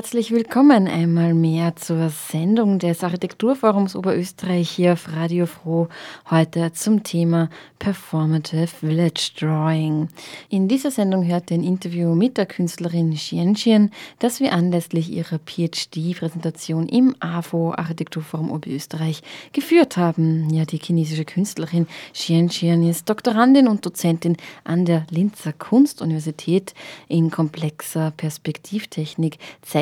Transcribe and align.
Herzlich 0.00 0.30
willkommen 0.30 0.88
einmal 0.88 1.34
mehr 1.34 1.76
zur 1.76 2.08
Sendung 2.08 2.78
des 2.78 3.04
Architekturforums 3.04 3.94
Oberösterreich 3.94 4.70
hier 4.70 4.94
auf 4.94 5.14
Radio 5.14 5.44
Froh. 5.44 5.88
Heute 6.30 6.72
zum 6.72 7.02
Thema 7.02 7.50
Performative 7.78 8.66
Village 8.66 9.32
Drawing. 9.38 10.08
In 10.48 10.68
dieser 10.68 10.90
Sendung 10.90 11.26
hört 11.26 11.50
ihr 11.50 11.58
ein 11.58 11.64
Interview 11.64 12.14
mit 12.14 12.38
der 12.38 12.46
Künstlerin 12.46 13.12
Xian 13.12 13.52
Xian, 13.52 13.90
das 14.20 14.40
wir 14.40 14.54
anlässlich 14.54 15.10
ihrer 15.12 15.38
PhD-Präsentation 15.38 16.88
im 16.88 17.14
AFO 17.20 17.74
Architekturforum 17.74 18.50
Oberösterreich 18.52 19.20
geführt 19.52 19.98
haben. 19.98 20.48
Ja, 20.48 20.64
die 20.64 20.78
chinesische 20.78 21.26
Künstlerin 21.26 21.86
Xian 22.14 22.48
Xian 22.48 22.88
ist 22.88 23.06
Doktorandin 23.10 23.68
und 23.68 23.84
Dozentin 23.84 24.38
an 24.64 24.86
der 24.86 25.06
Linzer 25.10 25.52
Kunstuniversität 25.52 26.72
in 27.06 27.30
komplexer 27.30 28.12
Perspektivtechnik 28.12 29.36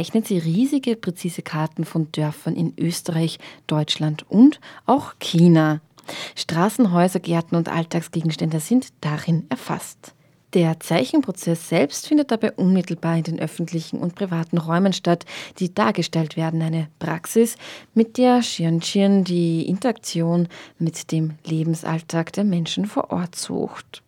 zeichnet 0.08 0.26
sie 0.26 0.38
riesige, 0.38 0.96
präzise 0.96 1.42
Karten 1.42 1.84
von 1.84 2.10
Dörfern 2.12 2.56
in 2.56 2.72
Österreich, 2.78 3.38
Deutschland 3.66 4.24
und 4.30 4.58
auch 4.86 5.12
China. 5.18 5.82
Straßen, 6.34 6.92
Häuser, 6.92 7.20
Gärten 7.20 7.56
und 7.56 7.68
Alltagsgegenstände 7.68 8.58
sind 8.58 8.88
darin 9.02 9.44
erfasst. 9.50 10.14
Der 10.54 10.80
Zeichenprozess 10.80 11.68
selbst 11.68 12.08
findet 12.08 12.30
dabei 12.30 12.52
unmittelbar 12.52 13.18
in 13.18 13.24
den 13.24 13.38
öffentlichen 13.38 13.98
und 13.98 14.14
privaten 14.14 14.56
Räumen 14.56 14.94
statt, 14.94 15.26
die 15.58 15.74
dargestellt 15.74 16.38
werden. 16.38 16.62
Eine 16.62 16.88
Praxis, 16.98 17.56
mit 17.92 18.16
der 18.16 18.40
Xianxian 18.40 19.24
die 19.24 19.68
Interaktion 19.68 20.48
mit 20.78 21.12
dem 21.12 21.34
Lebensalltag 21.44 22.32
der 22.32 22.44
Menschen 22.44 22.86
vor 22.86 23.10
Ort 23.10 23.36
sucht. 23.36 24.02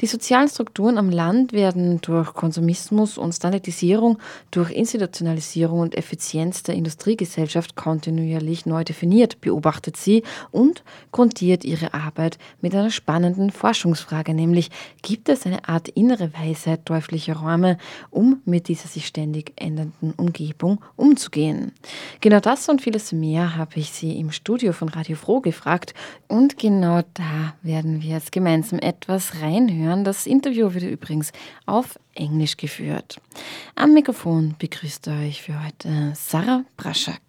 Die 0.00 0.06
sozialen 0.06 0.48
Strukturen 0.48 0.98
am 0.98 1.10
Land 1.10 1.52
werden 1.52 2.00
durch 2.00 2.34
Konsumismus 2.34 3.18
und 3.18 3.32
Standardisierung, 3.32 4.18
durch 4.50 4.70
Institutionalisierung 4.70 5.80
und 5.80 5.96
Effizienz 5.96 6.62
der 6.62 6.74
Industriegesellschaft 6.74 7.74
kontinuierlich 7.76 8.66
neu 8.66 8.84
definiert, 8.84 9.40
beobachtet 9.40 9.96
sie 9.96 10.22
und 10.50 10.82
grundiert 11.12 11.64
ihre 11.64 11.94
Arbeit 11.94 12.38
mit 12.60 12.74
einer 12.74 12.90
spannenden 12.90 13.50
Forschungsfrage, 13.50 14.34
nämlich 14.34 14.70
gibt 15.02 15.28
es 15.28 15.46
eine 15.46 15.68
Art 15.68 15.88
innere 15.88 16.32
Weisheit 16.34 16.84
teuflischer 16.84 17.36
Räume, 17.36 17.78
um 18.10 18.42
mit 18.44 18.68
dieser 18.68 18.88
sich 18.88 19.06
ständig 19.06 19.52
ändernden 19.56 20.12
Umgebung 20.16 20.80
umzugehen? 20.96 21.72
Genau 22.20 22.40
das 22.40 22.68
und 22.68 22.82
vieles 22.82 23.12
mehr 23.12 23.56
habe 23.56 23.72
ich 23.76 23.90
sie 23.90 24.18
im 24.18 24.30
Studio 24.30 24.72
von 24.72 24.88
Radio 24.88 25.16
Froh 25.16 25.40
gefragt 25.40 25.94
und 26.28 26.58
genau 26.58 27.02
da 27.14 27.54
werden 27.62 28.02
wir 28.02 28.10
jetzt 28.10 28.32
gemeinsam 28.32 28.78
etwas 28.78 29.40
rein 29.40 29.53
reinhören. 29.54 30.04
Das 30.04 30.26
Interview 30.26 30.72
wird 30.74 30.84
übrigens 30.84 31.32
auf 31.66 31.98
Englisch 32.14 32.56
geführt. 32.56 33.20
Am 33.74 33.92
Mikrofon 33.92 34.54
begrüßt 34.58 35.08
euch 35.08 35.42
für 35.42 35.64
heute 35.64 36.12
Sarah 36.14 36.64
Braschak. 36.76 37.20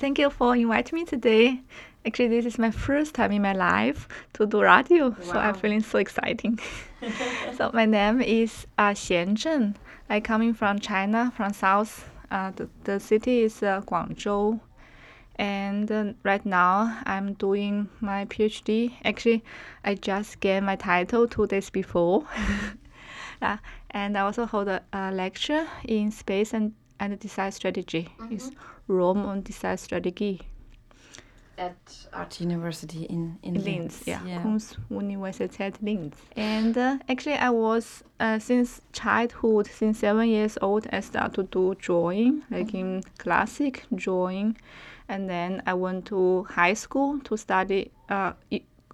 Thank 0.00 0.18
you 0.18 0.30
for 0.30 0.56
inviting 0.56 0.98
me 0.98 1.04
today. 1.04 1.60
Actually, 2.06 2.28
this 2.28 2.46
is 2.46 2.58
my 2.58 2.70
first 2.70 3.14
time 3.14 3.30
in 3.32 3.42
my 3.42 3.52
life 3.52 4.08
to 4.32 4.46
do 4.46 4.62
radio, 4.62 5.10
wow. 5.10 5.16
so 5.20 5.32
I'm 5.38 5.54
feeling 5.54 5.82
so 5.82 5.98
exciting. 5.98 6.58
so 7.56 7.70
my 7.74 7.84
name 7.84 8.22
is 8.22 8.66
uh, 8.78 8.90
Xian 8.90 9.34
Zheng. 9.36 9.74
I 10.08 10.20
coming 10.20 10.54
from 10.54 10.78
China, 10.78 11.30
from 11.36 11.52
south. 11.52 12.08
Uh, 12.30 12.50
the, 12.56 12.68
the 12.84 12.98
city 12.98 13.42
is 13.42 13.62
uh, 13.62 13.82
Guangzhou. 13.82 14.60
And 15.36 15.92
uh, 15.92 16.12
right 16.22 16.44
now, 16.46 16.98
I'm 17.04 17.34
doing 17.34 17.88
my 18.00 18.24
PhD. 18.24 18.94
Actually, 19.04 19.44
I 19.84 19.94
just 19.96 20.40
get 20.40 20.62
my 20.62 20.76
title 20.76 21.28
two 21.28 21.46
days 21.46 21.68
before. 21.68 22.24
uh, 23.42 23.58
and 23.90 24.16
I 24.16 24.22
also 24.22 24.46
hold 24.46 24.68
a, 24.68 24.82
a 24.92 25.12
lecture 25.12 25.66
in 25.84 26.10
space 26.10 26.54
and, 26.54 26.72
and 27.00 27.18
design 27.18 27.52
strategy. 27.52 28.08
Mm 28.18 28.28
-hmm. 28.28 28.52
Rome 28.88 29.24
und 29.26 29.44
Design 29.44 29.78
Strategie. 29.78 30.38
At 31.56 32.08
Art 32.12 32.40
University 32.40 33.04
in, 33.04 33.38
in 33.42 33.54
Linz. 33.54 33.66
Linz 33.66 34.06
yeah, 34.06 34.26
yeah. 34.26 34.42
Kunstuniversität 34.42 35.74
Linz. 35.82 36.16
And 36.36 36.76
uh, 36.76 36.98
actually, 37.08 37.36
I 37.38 37.50
was, 37.50 38.02
uh, 38.18 38.38
since 38.38 38.80
childhood, 38.92 39.66
since 39.66 39.98
seven 39.98 40.28
years 40.28 40.56
old, 40.62 40.86
I 40.92 41.00
started 41.00 41.34
to 41.34 41.42
do 41.42 41.74
drawing, 41.74 42.42
like 42.50 42.72
mm 42.72 42.82
-hmm. 42.82 42.96
in 42.96 43.02
classic 43.18 43.86
drawing. 43.90 44.56
And 45.08 45.28
then 45.28 45.62
I 45.66 45.72
went 45.74 46.04
to 46.04 46.46
high 46.56 46.76
school 46.76 47.20
to 47.22 47.36
study 47.36 47.90
uh, 48.10 48.32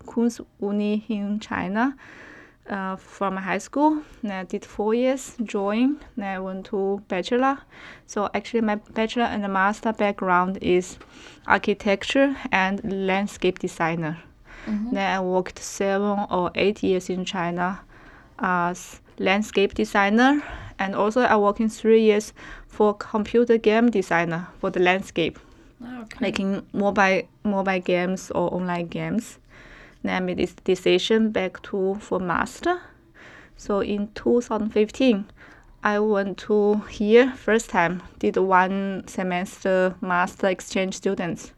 Kunstuni 0.07 1.05
in 1.09 1.41
China 1.41 1.95
uh, 2.69 2.97
from 2.97 3.37
high 3.37 3.59
school. 3.59 4.03
And 4.23 4.33
I 4.33 4.45
did 4.45 4.65
four 4.65 4.95
years 4.95 5.37
drawing. 5.43 6.01
Then 6.17 6.37
I 6.37 6.39
went 6.39 6.67
to 6.67 7.03
bachelor. 7.09 7.59
So 8.07 8.29
actually, 8.35 8.63
my 8.63 8.77
bachelor 8.77 9.25
and 9.25 9.51
master 9.53 9.93
background 9.93 10.59
is 10.61 10.99
architecture 11.47 12.37
and 12.53 12.81
landscape 12.85 13.59
designer. 13.59 14.19
Mm-hmm. 14.67 14.95
Then 14.95 15.17
I 15.17 15.21
worked 15.21 15.59
seven 15.59 16.27
or 16.31 16.51
eight 16.55 16.83
years 16.83 17.09
in 17.09 17.25
China 17.25 17.81
as 18.39 19.01
landscape 19.19 19.75
designer, 19.75 20.43
and 20.79 20.95
also 20.95 21.23
I 21.23 21.37
worked 21.37 21.61
in 21.61 21.69
three 21.69 22.03
years 22.03 22.33
for 22.67 22.95
computer 22.95 23.59
game 23.59 23.91
designer 23.91 24.49
for 24.61 24.71
the 24.71 24.81
landscape, 24.81 25.39
okay. 25.83 26.19
making 26.21 26.67
mobile 26.73 27.23
mobile 27.45 27.81
games 27.81 28.31
or 28.33 28.53
online 28.53 28.89
games 28.89 29.39
made 30.21 30.39
this 30.39 30.55
decision 30.55 31.31
back 31.31 31.63
to 31.65 31.97
for 31.97 32.19
master. 32.19 32.81
So 33.57 33.81
in 33.81 34.09
2015, 34.15 35.27
I 35.83 35.99
went 36.01 36.39
to 36.39 36.83
here 36.91 37.33
first 37.33 37.71
time, 37.71 38.03
did 38.19 38.37
one 38.37 39.05
semester 39.07 39.95
master 40.01 40.49
exchange 40.49 40.95
students 40.95 41.53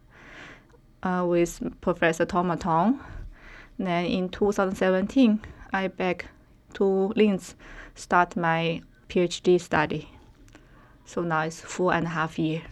uh, 1.03 1.25
with 1.26 1.60
Professor 1.81 2.25
Thomas 2.25 2.60
Tong. 2.60 3.00
Then 3.78 4.04
in 4.06 4.28
2017, 4.28 5.41
I 5.72 5.88
back 5.88 6.26
to 6.75 7.12
Linz, 7.16 7.54
start 7.94 8.36
my 8.36 8.82
PhD 9.09 9.60
study. 9.60 10.09
So 11.04 11.22
now 11.22 11.42
it's 11.42 11.60
four 11.60 11.94
and 11.94 12.06
a 12.06 12.10
half 12.10 12.38
year. 12.38 12.62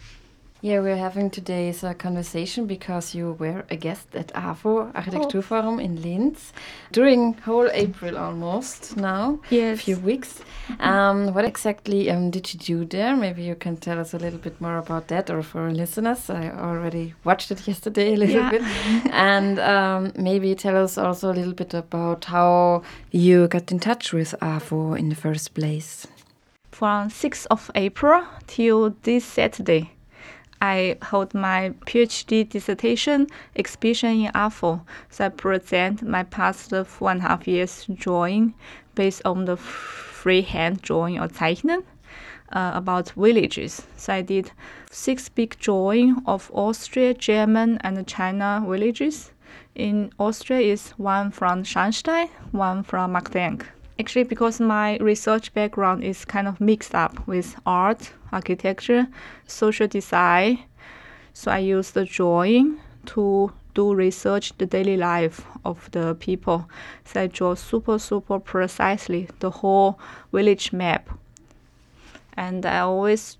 Yeah, 0.62 0.80
we're 0.80 0.96
having 0.96 1.28
today's 1.28 1.84
uh, 1.84 1.92
conversation 1.92 2.66
because 2.66 3.14
you 3.14 3.32
were 3.38 3.66
a 3.68 3.76
guest 3.76 4.08
at 4.14 4.28
AFO 4.28 4.90
Architekturforum 4.94 5.84
in 5.84 6.00
Linz 6.00 6.54
during 6.92 7.34
whole 7.34 7.68
April 7.72 8.16
almost 8.16 8.96
now. 8.96 9.38
Yes. 9.50 9.80
A 9.80 9.82
few 9.82 9.98
weeks. 9.98 10.40
Um, 10.80 11.34
what 11.34 11.44
exactly 11.44 12.10
um, 12.10 12.30
did 12.30 12.52
you 12.54 12.58
do 12.58 12.84
there? 12.86 13.14
Maybe 13.14 13.42
you 13.42 13.54
can 13.54 13.76
tell 13.76 14.00
us 14.00 14.14
a 14.14 14.18
little 14.18 14.38
bit 14.38 14.58
more 14.58 14.78
about 14.78 15.08
that 15.08 15.28
or 15.28 15.42
for 15.42 15.70
listeners. 15.70 16.30
I 16.30 16.48
already 16.50 17.12
watched 17.22 17.50
it 17.50 17.68
yesterday 17.68 18.14
a 18.14 18.16
little 18.16 18.36
yeah. 18.36 18.50
bit. 18.50 18.62
and 19.12 19.58
um, 19.58 20.12
maybe 20.16 20.54
tell 20.54 20.82
us 20.82 20.96
also 20.96 21.30
a 21.30 21.34
little 21.34 21.54
bit 21.54 21.74
about 21.74 22.24
how 22.24 22.82
you 23.10 23.46
got 23.48 23.70
in 23.70 23.78
touch 23.78 24.14
with 24.14 24.34
AFO 24.40 24.98
in 24.98 25.10
the 25.10 25.16
first 25.16 25.52
place. 25.52 26.06
From 26.72 27.10
6th 27.10 27.46
of 27.50 27.70
April 27.74 28.24
till 28.46 28.96
this 29.02 29.24
Saturday. 29.24 29.95
I 30.60 30.98
hold 31.02 31.34
my 31.34 31.74
PhD 31.86 32.48
dissertation 32.48 33.26
exhibition 33.54 34.26
in 34.26 34.32
AFO. 34.32 34.82
So 35.10 35.26
I 35.26 35.28
present 35.28 36.02
my 36.02 36.22
past 36.22 36.72
four 36.86 37.10
and 37.10 37.20
a 37.20 37.28
half 37.28 37.46
years 37.46 37.86
drawing 37.94 38.54
based 38.94 39.22
on 39.24 39.44
the 39.44 39.56
freehand 39.56 40.82
drawing 40.82 41.18
or 41.18 41.28
Zeichnen 41.28 41.82
uh, 42.52 42.72
about 42.74 43.10
villages. 43.10 43.82
So 43.96 44.14
I 44.14 44.22
did 44.22 44.52
six 44.90 45.28
big 45.28 45.58
drawing 45.58 46.22
of 46.26 46.50
Austria, 46.54 47.14
German, 47.14 47.78
and 47.82 48.06
China 48.06 48.64
villages. 48.66 49.32
In 49.74 50.10
Austria 50.18 50.60
is 50.60 50.90
one 50.92 51.30
from 51.30 51.62
Scharnstein, 51.62 52.28
one 52.52 52.82
from 52.82 53.12
Marchtrenk. 53.12 53.66
Actually 53.98 54.24
because 54.24 54.60
my 54.60 54.96
research 54.98 55.52
background 55.54 56.04
is 56.04 56.24
kind 56.24 56.46
of 56.46 56.60
mixed 56.60 56.94
up 56.94 57.26
with 57.26 57.56
art, 57.64 58.12
architecture, 58.32 59.06
social 59.46 59.88
design. 59.88 60.58
So 61.32 61.50
I 61.50 61.58
use 61.58 61.90
the 61.90 62.04
drawing 62.04 62.80
to 63.06 63.52
do 63.74 63.94
research 63.94 64.56
the 64.58 64.66
daily 64.66 64.96
life 64.96 65.46
of 65.64 65.90
the 65.92 66.14
people. 66.14 66.68
So 67.04 67.22
I 67.22 67.26
draw 67.26 67.54
super 67.54 67.98
super 67.98 68.38
precisely 68.38 69.28
the 69.40 69.50
whole 69.50 69.98
village 70.32 70.72
map. 70.72 71.08
And 72.36 72.66
I 72.66 72.80
always 72.80 73.38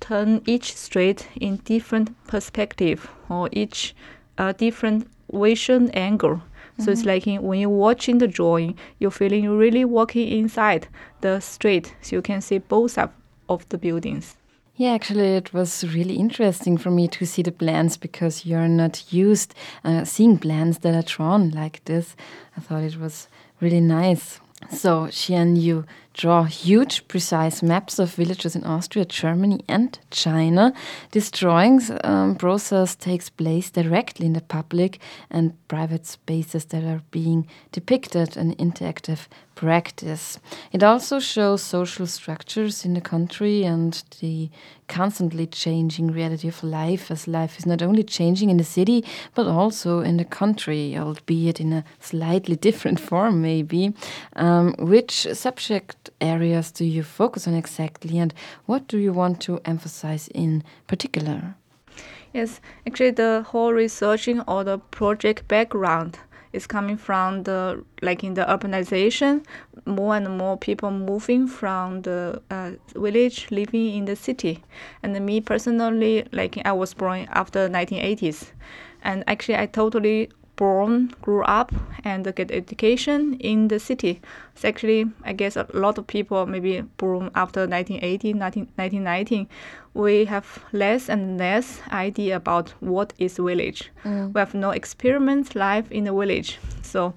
turn 0.00 0.42
each 0.46 0.74
street 0.76 1.28
in 1.40 1.56
different 1.64 2.10
perspective 2.26 3.08
or 3.28 3.48
each 3.52 3.94
uh, 4.38 4.52
different 4.52 5.08
vision 5.32 5.90
angle. 5.90 6.42
So 6.78 6.82
mm-hmm. 6.82 6.92
it's 6.92 7.04
like 7.04 7.26
in, 7.26 7.42
when 7.42 7.60
you're 7.60 7.70
watching 7.70 8.18
the 8.18 8.28
drawing, 8.28 8.76
you're 8.98 9.10
feeling 9.10 9.44
you're 9.44 9.56
really 9.56 9.84
walking 9.84 10.28
inside 10.28 10.88
the 11.20 11.40
street, 11.40 11.94
so 12.02 12.16
you 12.16 12.22
can 12.22 12.40
see 12.40 12.58
both 12.58 12.98
of, 12.98 13.10
of 13.48 13.68
the 13.68 13.78
buildings. 13.78 14.36
Yeah, 14.78 14.92
actually, 14.92 15.36
it 15.36 15.54
was 15.54 15.84
really 15.94 16.16
interesting 16.16 16.76
for 16.76 16.90
me 16.90 17.08
to 17.08 17.24
see 17.24 17.40
the 17.42 17.50
plans 17.50 17.96
because 17.96 18.44
you're 18.44 18.68
not 18.68 19.10
used 19.10 19.54
uh, 19.84 20.04
seeing 20.04 20.36
plans 20.36 20.80
that 20.80 20.94
are 20.94 21.02
drawn 21.02 21.50
like 21.50 21.82
this. 21.86 22.14
I 22.58 22.60
thought 22.60 22.82
it 22.82 22.98
was 22.98 23.28
really 23.60 23.80
nice. 23.80 24.38
So, 24.70 25.06
Xian, 25.06 25.58
you 25.60 25.86
draw 26.16 26.44
huge, 26.44 27.06
precise 27.08 27.62
maps 27.62 27.98
of 27.98 28.14
villages 28.14 28.56
in 28.56 28.64
Austria, 28.64 29.04
Germany, 29.04 29.60
and 29.68 29.98
China. 30.10 30.72
This 31.12 31.30
drawing 31.30 31.82
um, 32.04 32.36
process 32.36 32.96
takes 32.96 33.28
place 33.28 33.70
directly 33.70 34.26
in 34.26 34.32
the 34.32 34.40
public 34.40 34.98
and 35.30 35.52
private 35.68 36.06
spaces 36.06 36.64
that 36.66 36.84
are 36.84 37.02
being 37.10 37.46
depicted 37.70 38.36
in 38.36 38.54
interactive 38.54 39.28
practice. 39.56 40.38
It 40.72 40.82
also 40.82 41.18
shows 41.18 41.62
social 41.62 42.06
structures 42.06 42.84
in 42.84 42.94
the 42.94 43.00
country 43.00 43.64
and 43.64 44.02
the 44.20 44.50
constantly 44.86 45.46
changing 45.46 46.12
reality 46.12 46.48
of 46.48 46.62
life, 46.62 47.10
as 47.10 47.26
life 47.26 47.58
is 47.58 47.66
not 47.66 47.82
only 47.82 48.04
changing 48.04 48.50
in 48.50 48.58
the 48.58 48.64
city 48.64 49.04
but 49.34 49.46
also 49.46 50.00
in 50.00 50.18
the 50.18 50.24
country, 50.24 50.96
albeit 50.96 51.60
in 51.60 51.72
a 51.72 51.84
slightly 52.00 52.54
different 52.54 53.00
form, 53.00 53.42
maybe. 53.42 53.92
Um, 54.36 54.74
which 54.78 55.26
subject 55.32 56.05
areas 56.20 56.70
do 56.70 56.84
you 56.84 57.02
focus 57.02 57.46
on 57.46 57.54
exactly, 57.54 58.18
and 58.18 58.32
what 58.66 58.88
do 58.88 58.98
you 58.98 59.12
want 59.12 59.40
to 59.42 59.60
emphasize 59.64 60.28
in 60.28 60.64
particular? 60.86 61.56
Yes, 62.32 62.60
actually, 62.86 63.12
the 63.12 63.44
whole 63.48 63.72
researching 63.72 64.40
or 64.42 64.64
the 64.64 64.78
project 64.78 65.48
background 65.48 66.18
is 66.52 66.66
coming 66.66 66.96
from 66.96 67.42
the 67.44 67.84
like 68.02 68.24
in 68.24 68.34
the 68.34 68.44
urbanization, 68.44 69.44
more 69.84 70.16
and 70.16 70.36
more 70.36 70.56
people 70.56 70.90
moving 70.90 71.46
from 71.46 72.02
the 72.02 72.42
uh, 72.50 72.72
village 72.94 73.46
living 73.50 73.94
in 73.94 74.04
the 74.06 74.16
city. 74.16 74.62
And 75.02 75.24
me 75.24 75.40
personally, 75.40 76.26
like 76.32 76.58
I 76.64 76.72
was 76.72 76.94
born 76.94 77.28
after 77.30 77.68
1980s, 77.68 78.52
and 79.02 79.22
actually 79.26 79.56
I 79.56 79.66
totally 79.66 80.30
born, 80.56 81.14
grew 81.22 81.42
up, 81.42 81.72
and 82.04 82.34
get 82.34 82.50
education 82.50 83.34
in 83.34 83.68
the 83.68 83.78
city. 83.78 84.20
So 84.54 84.68
actually, 84.68 85.06
I 85.24 85.32
guess 85.32 85.56
a 85.56 85.66
lot 85.72 85.98
of 85.98 86.06
people 86.06 86.46
maybe 86.46 86.80
born 86.96 87.30
after 87.34 87.66
1980, 87.66 88.34
1990, 88.34 89.48
we 89.94 90.24
have 90.24 90.64
less 90.72 91.08
and 91.08 91.38
less 91.38 91.80
idea 91.90 92.36
about 92.36 92.70
what 92.80 93.12
is 93.18 93.36
village. 93.36 93.90
Mm. 94.04 94.32
We 94.34 94.38
have 94.38 94.54
no 94.54 94.70
experiment 94.70 95.54
life 95.54 95.90
in 95.90 96.04
the 96.04 96.12
village. 96.12 96.58
So, 96.82 97.14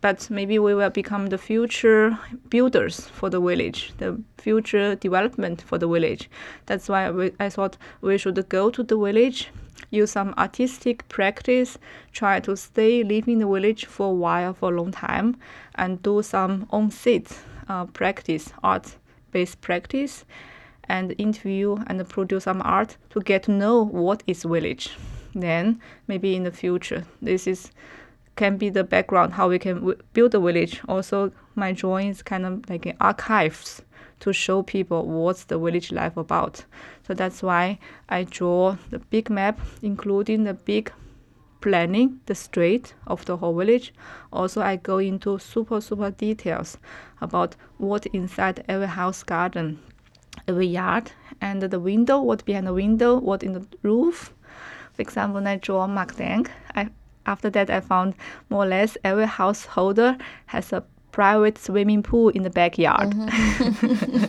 but 0.00 0.28
maybe 0.30 0.58
we 0.58 0.74
will 0.74 0.90
become 0.90 1.28
the 1.28 1.38
future 1.38 2.18
builders 2.50 3.00
for 3.00 3.30
the 3.30 3.40
village, 3.40 3.92
the 3.98 4.20
future 4.38 4.94
development 4.94 5.62
for 5.62 5.78
the 5.78 5.88
village. 5.88 6.30
That's 6.66 6.88
why 6.88 7.10
we, 7.10 7.32
I 7.40 7.48
thought 7.48 7.76
we 8.02 8.18
should 8.18 8.48
go 8.48 8.70
to 8.70 8.82
the 8.82 8.96
village 8.96 9.48
use 9.90 10.10
some 10.12 10.34
artistic 10.36 11.06
practice, 11.08 11.78
try 12.12 12.40
to 12.40 12.56
stay 12.56 13.02
live 13.02 13.28
in 13.28 13.38
the 13.38 13.46
village 13.46 13.86
for 13.86 14.08
a 14.10 14.14
while, 14.14 14.54
for 14.54 14.72
a 14.72 14.76
long 14.76 14.92
time, 14.92 15.36
and 15.74 16.02
do 16.02 16.22
some 16.22 16.66
on-site 16.70 17.38
uh, 17.68 17.84
practice, 17.86 18.52
art-based 18.62 19.60
practice, 19.60 20.24
and 20.88 21.14
interview 21.18 21.76
and 21.86 22.08
produce 22.08 22.44
some 22.44 22.62
art 22.62 22.96
to 23.10 23.20
get 23.20 23.42
to 23.44 23.50
know 23.50 23.84
what 23.84 24.22
is 24.26 24.44
village. 24.44 24.90
Then 25.34 25.80
maybe 26.06 26.34
in 26.34 26.44
the 26.44 26.52
future, 26.52 27.04
this 27.20 27.46
is 27.46 27.70
can 28.36 28.56
be 28.56 28.68
the 28.68 28.84
background 28.84 29.32
how 29.32 29.48
we 29.48 29.58
can 29.58 29.94
build 30.12 30.34
a 30.34 30.40
village. 30.40 30.80
Also, 30.88 31.32
my 31.54 31.72
drawing 31.72 32.08
is 32.08 32.22
kind 32.22 32.46
of 32.46 32.68
like 32.70 32.94
archives 33.00 33.82
to 34.20 34.32
show 34.32 34.62
people 34.62 35.06
what's 35.06 35.44
the 35.44 35.58
village 35.58 35.90
life 35.92 36.16
about. 36.16 36.64
So 37.06 37.14
that's 37.14 37.42
why 37.42 37.78
I 38.08 38.24
draw 38.24 38.76
the 38.90 38.98
big 38.98 39.28
map, 39.30 39.58
including 39.82 40.44
the 40.44 40.54
big 40.54 40.92
planning, 41.60 42.20
the 42.26 42.34
street 42.34 42.94
of 43.06 43.24
the 43.24 43.36
whole 43.38 43.56
village. 43.56 43.92
Also, 44.32 44.62
I 44.62 44.76
go 44.76 44.98
into 44.98 45.38
super, 45.38 45.80
super 45.80 46.10
details 46.10 46.78
about 47.20 47.56
what 47.78 48.06
inside 48.06 48.64
every 48.68 48.86
house 48.86 49.22
garden, 49.22 49.80
every 50.46 50.66
yard, 50.66 51.12
and 51.40 51.62
the 51.62 51.80
window, 51.80 52.20
what 52.20 52.44
behind 52.44 52.66
the 52.66 52.74
window, 52.74 53.18
what 53.18 53.42
in 53.42 53.52
the 53.52 53.66
roof. 53.82 54.32
For 54.92 55.02
example, 55.02 55.34
when 55.34 55.46
I 55.46 55.56
draw 55.56 55.86
Marchtrenk, 55.86 56.48
I 56.74 56.88
after 57.26 57.50
that 57.50 57.70
I 57.70 57.80
found 57.80 58.14
more 58.50 58.64
or 58.64 58.68
less 58.68 58.96
every 59.04 59.26
householder 59.26 60.16
has 60.46 60.72
a 60.72 60.82
private 61.16 61.56
swimming 61.56 62.02
pool 62.02 62.28
in 62.28 62.42
the 62.42 62.50
backyard. 62.50 63.10
Mm-hmm. 63.10 64.24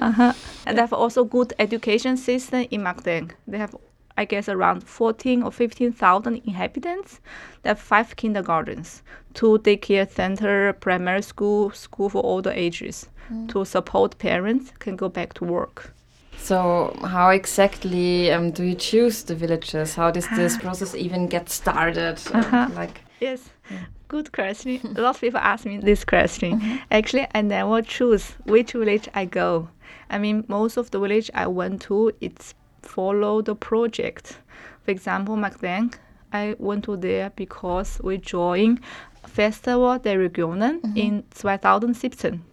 uh-huh. 0.02 0.32
And 0.66 0.78
they 0.78 0.80
have 0.80 0.94
also 0.94 1.22
good 1.22 1.52
education 1.58 2.16
system 2.16 2.66
in 2.70 2.80
Marchtrenk. 2.80 3.32
They 3.46 3.58
have, 3.58 3.76
I 4.16 4.24
guess, 4.24 4.48
around 4.48 4.84
14 4.84 5.42
or 5.42 5.52
15,000 5.52 6.40
inhabitants. 6.46 7.20
They 7.62 7.68
have 7.68 7.78
five 7.78 8.16
kindergartens, 8.16 9.02
two 9.34 9.58
daycare 9.58 10.10
center, 10.10 10.72
primary 10.72 11.22
school, 11.22 11.70
school 11.72 12.08
for 12.08 12.22
all 12.22 12.40
the 12.40 12.58
ages 12.58 13.10
mm. 13.30 13.50
to 13.50 13.66
support 13.66 14.16
parents 14.18 14.72
can 14.78 14.96
go 14.96 15.10
back 15.10 15.34
to 15.34 15.44
work. 15.44 15.92
So, 16.38 16.96
how 17.04 17.30
exactly 17.30 18.32
um, 18.32 18.50
do 18.50 18.64
you 18.64 18.74
choose 18.74 19.22
the 19.22 19.34
villages? 19.34 19.94
How 19.94 20.10
does 20.10 20.28
this 20.30 20.56
process 20.56 20.94
even 20.94 21.28
get 21.28 21.48
started? 21.48 22.20
Uh-huh. 22.32 22.68
like, 22.74 23.00
yes. 23.20 23.50
Yeah 23.70 23.78
good 24.12 24.30
question. 24.30 24.78
a 24.96 25.00
lot 25.00 25.16
of 25.16 25.20
people 25.20 25.40
ask 25.40 25.64
me 25.64 25.78
this 25.78 26.04
question. 26.04 26.60
Mm-hmm. 26.60 26.76
Actually, 26.90 27.26
I 27.34 27.40
never 27.40 27.82
choose 27.82 28.34
which 28.44 28.72
village 28.72 29.08
I 29.14 29.24
go. 29.24 29.68
I 30.10 30.18
mean, 30.18 30.44
most 30.48 30.76
of 30.76 30.90
the 30.90 31.00
village 31.00 31.30
I 31.34 31.46
went 31.46 31.80
to, 31.82 32.12
it's 32.20 32.54
follow 32.82 33.42
the 33.42 33.54
project. 33.54 34.38
For 34.84 34.90
example, 34.90 35.36
Marchtrenk, 35.36 35.94
I 36.32 36.54
went 36.58 36.84
to 36.84 36.96
there 36.96 37.30
because 37.34 38.00
we 38.04 38.18
joined 38.18 38.80
Festival 39.26 39.98
der 39.98 40.18
Regionen 40.18 40.80
mm-hmm. 40.80 40.96
in 40.96 41.24
2017. 41.34 42.44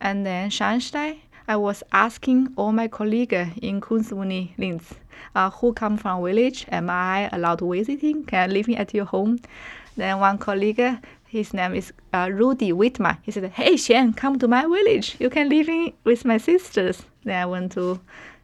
And 0.00 0.24
then 0.24 0.50
Scharnstein, 0.50 1.18
I 1.50 1.56
was 1.56 1.82
asking 1.90 2.52
all 2.54 2.70
my 2.70 2.86
colleagues 2.86 3.48
in 3.60 3.80
Kunstuni 3.80 4.52
Linz, 4.56 4.94
uh, 5.34 5.50
who 5.50 5.72
come 5.72 5.96
from 5.96 6.22
village, 6.22 6.64
am 6.70 6.88
I 6.88 7.28
allowed 7.32 7.60
visiting? 7.60 8.22
Can 8.22 8.48
I 8.48 8.52
live 8.52 8.68
at 8.68 8.94
your 8.94 9.06
home? 9.06 9.40
Then 9.96 10.20
one 10.20 10.38
colleague, 10.38 10.80
his 11.26 11.52
name 11.52 11.74
is 11.74 11.92
uh, 12.14 12.30
Rudy 12.32 12.70
Whitmer. 12.70 13.18
He 13.22 13.32
said, 13.32 13.50
"Hey, 13.50 13.74
Xian, 13.74 14.16
come 14.16 14.38
to 14.38 14.46
my 14.46 14.62
village. 14.62 15.16
You 15.18 15.28
can 15.28 15.48
live 15.48 15.68
in 15.68 15.92
with 16.04 16.24
my 16.24 16.38
sisters." 16.38 17.02
Then 17.24 17.42
I 17.42 17.46
went 17.46 17.72
to 17.72 17.98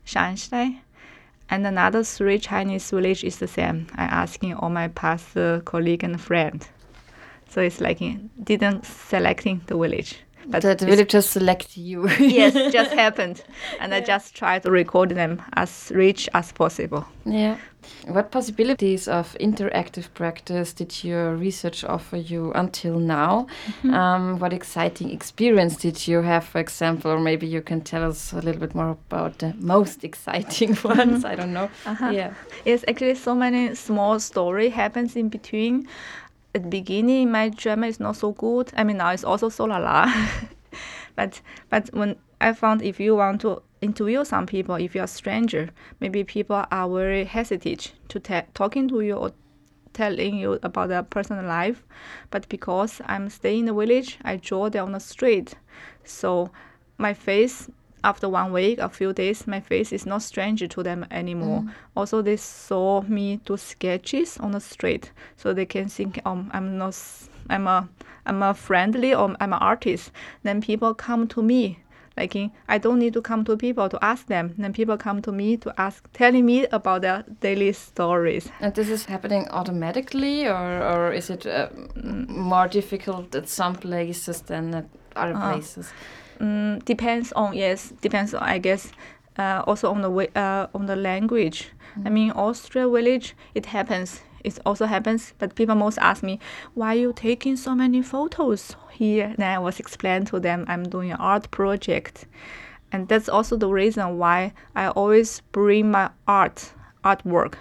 Scharnstein. 0.05 0.81
And 1.49 1.65
another 1.65 2.03
three 2.03 2.41
Chinese 2.41 2.91
village 2.91 3.23
is 3.23 3.39
the 3.39 3.47
same. 3.47 3.87
I 3.95 4.07
asking 4.07 4.55
all 4.55 4.71
my 4.71 4.89
past 4.89 5.37
uh, 5.37 5.61
colleague 5.61 6.03
and 6.03 6.21
friend. 6.21 6.67
So 7.51 7.61
it's 7.61 7.81
like 7.81 8.01
didn't 8.43 8.85
selecting 8.85 9.61
the 9.67 9.77
village. 9.79 10.26
But 10.49 10.63
the, 10.63 10.75
the 10.75 11.05
just 11.05 11.31
select 11.31 11.77
you. 11.77 12.09
yes, 12.21 12.73
just 12.73 12.93
happened, 13.05 13.43
and 13.81 13.93
yeah. 13.93 13.99
I 13.99 14.01
just 14.01 14.35
try 14.35 14.59
to 14.61 14.71
record 14.71 15.11
them 15.11 15.43
as 15.55 15.91
rich 15.95 16.29
as 16.35 16.53
possible. 16.53 17.05
Yeah. 17.25 17.57
What 18.07 18.31
possibilities 18.31 19.07
of 19.09 19.37
interactive 19.41 20.13
practice 20.15 20.73
did 20.73 21.05
your 21.05 21.37
research 21.37 21.85
offer 21.85 22.17
you 22.17 22.53
until 22.53 22.99
now? 22.99 23.47
Mm 23.67 23.73
-hmm. 23.83 23.95
um, 23.95 24.39
what 24.39 24.53
exciting 24.53 25.11
experience 25.13 25.77
did 25.77 26.09
you 26.09 26.23
have, 26.23 26.41
for 26.41 26.61
example, 26.61 27.11
or 27.11 27.21
maybe 27.21 27.47
you 27.47 27.63
can 27.63 27.81
tell 27.81 28.09
us 28.09 28.33
a 28.33 28.41
little 28.41 28.61
bit 28.61 28.75
more 28.75 28.97
about 29.11 29.39
the 29.39 29.53
most 29.61 30.05
exciting 30.05 30.71
mm-hmm. 30.77 31.01
ones? 31.01 31.25
I 31.25 31.37
don't 31.37 31.53
know. 31.53 31.69
Uh 31.87 31.97
-huh. 32.01 32.15
Yeah. 32.15 32.33
Yes, 32.65 32.85
actually, 32.89 33.17
so 33.17 33.35
many 33.35 33.75
small 33.75 34.21
story 34.21 34.71
happens 34.71 35.17
in 35.17 35.29
between 35.29 35.89
at 36.57 36.63
the 36.63 36.69
beginning 36.69 37.31
my 37.31 37.51
German 37.51 37.91
is 37.91 38.01
not 38.01 38.17
so 38.17 38.33
good. 38.33 38.73
I 38.77 38.83
mean 38.83 38.97
now 38.97 39.11
it's 39.11 39.25
also 39.25 39.49
so 39.49 39.65
la 39.65 39.77
la. 39.77 40.13
but 41.15 41.41
but 41.69 41.91
when 41.93 42.17
I 42.41 42.53
found 42.53 42.83
if 42.83 42.99
you 42.99 43.15
want 43.17 43.43
to 43.43 43.63
interview 43.83 44.25
some 44.25 44.47
people, 44.47 44.75
if 44.77 44.95
you're 44.95 45.05
a 45.05 45.09
stranger, 45.09 45.71
maybe 46.01 46.25
people 46.25 46.65
are 46.71 46.89
very 46.89 47.25
hesitant 47.25 47.93
to 48.09 48.21
ta- 48.21 48.47
talking 48.55 48.89
to 48.89 49.01
you 49.03 49.15
or 49.15 49.33
telling 49.93 50.37
you 50.37 50.59
about 50.63 50.89
their 50.89 51.03
personal 51.03 51.45
life, 51.45 51.83
but 52.31 52.49
because 52.49 53.01
I'm 53.07 53.31
staying 53.31 53.61
in 53.61 53.67
the 53.67 53.75
village, 53.75 54.19
I 54.25 54.37
draw 54.37 54.69
them 54.69 54.87
on 54.87 54.93
the 54.93 55.01
street. 55.01 55.55
So 56.05 56.51
my 56.99 57.15
face 57.15 57.71
after 58.05 58.29
one 58.29 58.53
week, 58.53 58.79
a 58.79 58.89
few 58.89 59.13
days, 59.13 59.47
my 59.47 59.61
face 59.61 59.93
is 59.93 60.07
not 60.07 60.23
strange 60.23 60.69
to 60.69 60.83
them 60.83 61.07
anymore. 61.11 61.61
Mm. 61.61 61.71
Also, 61.97 62.23
they 62.23 62.37
saw 62.37 63.03
me 63.03 63.41
do 63.45 63.57
sketches 63.57 64.39
on 64.39 64.53
the 64.53 64.61
street, 64.61 65.11
so 65.37 65.53
they 65.53 65.67
can 65.67 65.89
think, 65.89 66.21
um, 66.25 66.51
I'm 66.53 66.79
not, 66.79 66.97
I'm 67.51 67.67
a, 67.67 67.89
I'm 68.27 68.43
a 68.43 68.55
friendly 68.55 69.15
or 69.15 69.35
I'm 69.41 69.53
an 69.53 69.59
artist. 69.61 70.13
Then 70.43 70.61
people 70.61 70.95
come 70.95 71.27
to 71.29 71.43
me. 71.43 71.79
Like 72.17 72.35
I 72.67 72.79
don't 72.79 72.99
need 72.99 73.13
to 73.13 73.21
come 73.21 73.45
to 73.45 73.59
people 73.59 73.91
to 73.91 73.99
ask 74.03 74.27
them. 74.27 74.55
Then 74.57 74.73
people 74.73 74.97
come 74.97 75.21
to 75.21 75.33
me 75.33 75.59
to 75.59 75.75
ask, 75.77 76.03
telling 76.15 76.47
me 76.47 76.67
about 76.73 77.03
their 77.03 77.25
daily 77.41 77.75
stories. 77.75 78.49
And 78.61 78.75
this 78.75 78.89
is 78.89 79.05
happening 79.05 79.47
automatically, 79.51 80.47
or 80.47 80.83
or 80.83 81.13
is 81.13 81.29
it 81.29 81.47
uh, 81.47 81.69
more 82.29 82.69
difficult 82.69 83.35
at 83.35 83.49
some 83.49 83.75
places 83.75 84.41
than 84.41 84.75
at 84.75 84.87
other 85.15 85.35
uh, 85.35 85.53
places? 85.53 85.93
Um, 86.41 86.79
depends 86.81 87.33
on 87.33 87.55
yes, 87.55 87.93
depends 88.01 88.35
on 88.35 88.43
I 88.43 88.59
guess. 88.59 88.93
Uh, 89.39 89.63
also 89.67 89.91
on 89.91 90.01
the 90.01 90.09
way, 90.09 90.29
uh, 90.35 90.67
on 90.75 90.87
the 90.87 90.97
language. 90.97 91.69
Mm. 91.99 92.07
I 92.07 92.11
mean, 92.11 92.31
Austria 92.31 92.89
village, 92.89 93.37
it 93.55 93.67
happens. 93.67 94.23
It 94.43 94.59
also 94.65 94.87
happens, 94.87 95.35
but 95.39 95.55
people 95.55 95.75
most 95.75 95.99
ask 95.99 96.23
me, 96.23 96.39
why 96.73 96.95
are 96.95 96.99
you 96.99 97.13
taking 97.13 97.57
so 97.57 97.75
many 97.75 98.01
photos 98.01 98.77
here? 98.93 99.35
Then 99.37 99.55
I 99.55 99.59
was 99.59 99.79
explain 99.79 100.25
to 100.27 100.41
them 100.41 100.65
I'm 100.69 100.85
doing 100.85 101.11
an 101.11 101.19
art 101.19 101.51
project, 101.51 102.27
and 102.93 103.09
that's 103.09 103.29
also 103.29 103.57
the 103.57 103.69
reason 103.69 104.17
why 104.17 104.55
I 104.75 104.89
always 104.89 105.43
bring 105.53 105.91
my 105.91 106.11
art 106.27 106.73
artwork 107.05 107.57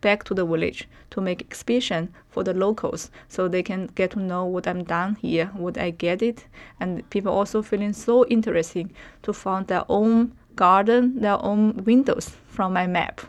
back 0.00 0.24
to 0.24 0.34
the 0.34 0.44
village 0.44 0.88
to 1.14 1.20
make 1.20 1.40
exhibition 1.40 2.12
for 2.28 2.42
the 2.42 2.52
locals 2.52 3.08
so 3.28 3.46
they 3.46 3.62
can 3.62 3.86
get 3.94 4.10
to 4.10 4.18
know 4.18 4.44
what 4.44 4.66
I'm 4.66 4.82
done 4.82 5.14
here, 5.14 5.46
what 5.54 5.78
I 5.78 5.90
get 5.90 6.22
it. 6.22 6.44
And 6.80 7.08
people 7.10 7.32
also 7.32 7.62
feeling 7.62 7.92
so 7.92 8.26
interesting 8.26 8.92
to 9.22 9.32
find 9.32 9.64
their 9.68 9.84
own 9.88 10.32
garden, 10.56 11.20
their 11.20 11.40
own 11.40 11.84
windows 11.84 12.32
from 12.48 12.72
my 12.72 12.88
map. 12.88 13.20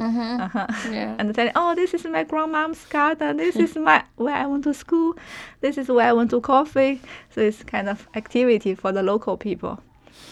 Mm-hmm. 0.00 0.40
Uh-huh. 0.40 0.66
Yeah. 0.90 1.14
and 1.20 1.32
then, 1.32 1.52
oh, 1.54 1.76
this 1.76 1.94
is 1.94 2.04
my 2.04 2.24
grandmom's 2.24 2.84
garden. 2.86 3.36
This 3.36 3.54
is 3.54 3.76
my 3.76 4.02
where 4.16 4.34
I 4.34 4.46
went 4.46 4.64
to 4.64 4.74
school. 4.74 5.14
This 5.60 5.78
is 5.78 5.88
where 5.88 6.08
I 6.08 6.12
went 6.12 6.30
to 6.30 6.40
coffee. 6.40 7.00
So 7.30 7.40
it's 7.40 7.62
kind 7.62 7.88
of 7.88 8.08
activity 8.16 8.74
for 8.74 8.90
the 8.90 9.04
local 9.04 9.36
people. 9.36 9.80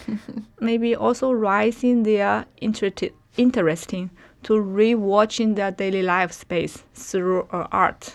Maybe 0.61 0.97
also 0.97 1.31
rising 1.31 2.03
their 2.03 2.47
interest, 2.61 3.05
interesting 3.37 4.11
to 4.47 4.53
rewatching 4.53 5.57
their 5.57 5.73
daily 5.73 6.03
life 6.03 6.31
space 6.31 6.85
through 6.95 7.49
uh, 7.51 7.67
art. 7.73 8.15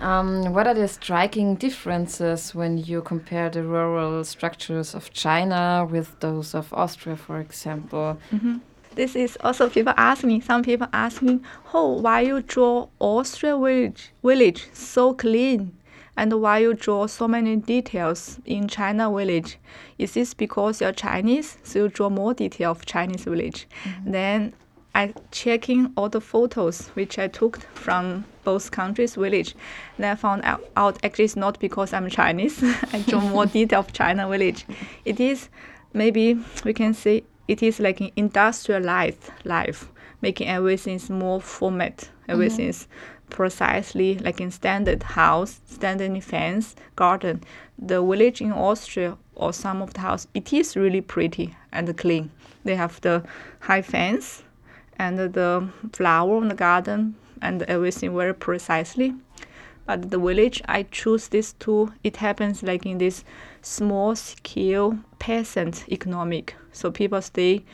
Um, 0.00 0.52
what 0.52 0.66
are 0.66 0.74
the 0.74 0.88
striking 0.88 1.54
differences 1.54 2.56
when 2.56 2.78
you 2.78 3.02
compare 3.02 3.48
the 3.48 3.62
rural 3.62 4.24
structures 4.24 4.96
of 4.96 5.12
China 5.12 5.86
with 5.88 6.18
those 6.18 6.56
of 6.56 6.72
Austria, 6.72 7.16
for 7.16 7.38
example? 7.40 8.16
Mm 8.32 8.38
-hmm. 8.40 8.60
This 8.94 9.14
is 9.14 9.38
also 9.40 9.68
people 9.68 9.92
ask 9.96 10.24
me. 10.24 10.40
Some 10.40 10.62
people 10.62 10.88
ask 10.92 11.22
me, 11.22 11.38
"Oh, 11.72 12.02
why 12.02 12.28
you 12.28 12.42
draw 12.42 12.88
Austria 12.98 13.56
village, 13.56 14.12
village 14.22 14.60
so 14.72 15.14
clean, 15.14 15.70
and 16.16 16.32
why 16.32 16.62
you 16.64 16.74
draw 16.74 17.06
so 17.06 17.28
many 17.28 17.56
details 17.56 18.38
in 18.44 18.68
China 18.68 19.10
village? 19.10 19.58
Is 19.98 20.12
this 20.12 20.34
because 20.34 20.84
you're 20.84 20.94
Chinese, 20.94 21.58
so 21.62 21.78
you 21.78 21.88
draw 21.88 22.10
more 22.10 22.34
detail 22.34 22.70
of 22.70 22.84
Chinese 22.84 23.30
village?" 23.30 23.66
Mm 23.84 23.92
-hmm. 23.92 24.12
Then 24.12 24.52
I 24.98 25.14
checking 25.30 25.92
all 25.96 26.08
the 26.08 26.20
photos 26.20 26.88
which 26.88 27.20
I 27.20 27.28
took 27.28 27.60
from 27.72 28.24
both 28.42 28.72
countries' 28.72 29.14
village. 29.14 29.54
Then 29.96 30.10
I 30.10 30.16
found 30.16 30.42
out, 30.44 30.98
actually 31.04 31.26
it's 31.26 31.36
not 31.36 31.60
because 31.60 31.92
I'm 31.92 32.10
Chinese. 32.10 32.60
I 32.92 33.04
draw 33.06 33.20
more 33.20 33.46
detail 33.46 33.78
of 33.78 33.92
China 33.92 34.28
village. 34.28 34.66
It 35.04 35.20
is 35.20 35.50
maybe 35.92 36.36
we 36.64 36.72
can 36.72 36.94
say 36.94 37.22
it 37.46 37.62
is 37.62 37.78
like 37.78 38.00
an 38.00 38.10
industrialized 38.16 39.30
life, 39.44 39.88
making 40.20 40.48
everything 40.48 41.00
more 41.16 41.40
format. 41.40 42.10
Everything 42.28 42.64
mm-hmm. 42.64 42.70
is 42.70 42.88
precisely 43.30 44.18
like 44.18 44.40
in 44.40 44.50
standard 44.50 45.04
house, 45.04 45.60
standard 45.66 46.24
fence, 46.24 46.74
garden. 46.96 47.44
The 47.78 48.02
village 48.02 48.40
in 48.40 48.50
Austria 48.50 49.16
or 49.36 49.52
some 49.52 49.80
of 49.80 49.94
the 49.94 50.00
house, 50.00 50.26
it 50.34 50.52
is 50.52 50.76
really 50.76 51.02
pretty 51.02 51.56
and 51.70 51.96
clean. 51.96 52.32
They 52.64 52.74
have 52.74 53.00
the 53.00 53.22
high 53.60 53.82
fence 53.82 54.42
and 54.98 55.18
the 55.18 55.68
flower 55.92 56.42
in 56.42 56.48
the 56.48 56.54
garden 56.54 57.14
and 57.40 57.62
everything 57.62 58.16
very 58.16 58.34
precisely. 58.34 59.14
But 59.86 60.10
the 60.10 60.18
village, 60.18 60.60
I 60.68 60.82
choose 60.82 61.28
this 61.28 61.54
two. 61.54 61.92
It 62.04 62.16
happens 62.16 62.62
like 62.62 62.84
in 62.84 62.98
this 62.98 63.24
small 63.62 64.14
scale 64.16 64.98
peasant 65.18 65.88
economic. 65.88 66.54
So 66.72 66.90
people 66.90 67.22
stay 67.22 67.64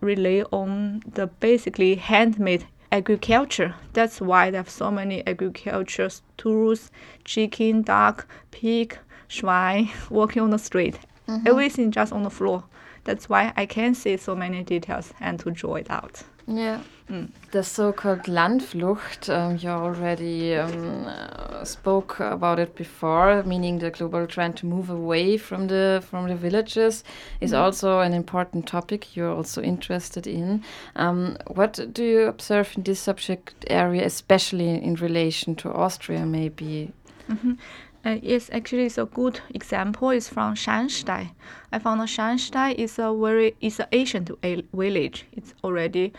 rely 0.00 0.44
on 0.52 1.02
the 1.14 1.26
basically 1.26 1.96
handmade 1.96 2.66
agriculture. 2.92 3.74
That's 3.92 4.20
why 4.20 4.50
they 4.50 4.56
have 4.56 4.70
so 4.70 4.90
many 4.90 5.26
agriculture 5.26 6.10
tools, 6.36 6.90
chicken, 7.24 7.82
duck, 7.82 8.26
pig, 8.50 8.96
swine 9.28 9.90
walking 10.10 10.42
on 10.42 10.50
the 10.50 10.58
street. 10.58 10.98
Mm-hmm. 11.26 11.48
Everything 11.48 11.90
just 11.90 12.12
on 12.12 12.22
the 12.22 12.30
floor. 12.30 12.64
That's 13.04 13.28
why 13.28 13.52
I 13.56 13.66
can 13.66 13.94
see 13.94 14.16
so 14.16 14.34
many 14.34 14.62
details 14.62 15.12
and 15.20 15.38
to 15.40 15.50
draw 15.50 15.74
it 15.74 15.90
out. 15.90 16.22
Yeah. 16.48 16.80
Mm. 17.10 17.30
The 17.52 17.62
so-called 17.62 18.24
Landflucht, 18.24 19.28
um, 19.30 19.56
you 19.56 19.68
already 19.70 20.54
um, 20.54 21.06
uh, 21.06 21.64
spoke 21.64 22.20
about 22.20 22.58
it 22.58 22.74
before, 22.74 23.42
meaning 23.44 23.78
the 23.78 23.90
global 23.90 24.26
trend 24.26 24.56
to 24.58 24.66
move 24.66 24.90
away 24.90 25.38
from 25.38 25.68
the 25.68 26.02
from 26.08 26.28
the 26.28 26.34
villages 26.34 27.04
is 27.40 27.52
mm. 27.52 27.58
also 27.58 28.00
an 28.00 28.12
important 28.12 28.66
topic 28.66 29.16
you're 29.16 29.34
also 29.34 29.62
interested 29.62 30.26
in. 30.26 30.62
Um, 30.96 31.36
what 31.46 31.80
do 31.92 32.04
you 32.04 32.26
observe 32.26 32.72
in 32.76 32.82
this 32.82 33.00
subject 33.00 33.64
area, 33.68 34.04
especially 34.04 34.68
in 34.68 34.94
relation 34.96 35.54
to 35.56 35.72
Austria, 35.72 36.26
maybe? 36.26 36.92
Mm 37.28 37.38
-hmm. 37.42 37.56
Uh, 38.04 38.18
yes, 38.22 38.48
actually, 38.52 38.84
it's 38.84 38.96
a 38.96 39.04
good 39.04 39.40
example. 39.54 40.10
It's 40.10 40.28
from 40.28 40.54
Shanxtai. 40.54 41.32
I 41.72 41.78
found 41.78 42.00
that 42.00 42.08
Shanxtai 42.08 42.74
is 42.76 42.98
a 42.98 43.12
very 43.12 43.56
is 43.60 43.80
an 43.80 43.86
ancient 43.92 44.30
village. 44.72 45.26
It's 45.32 45.52
already 45.64 46.12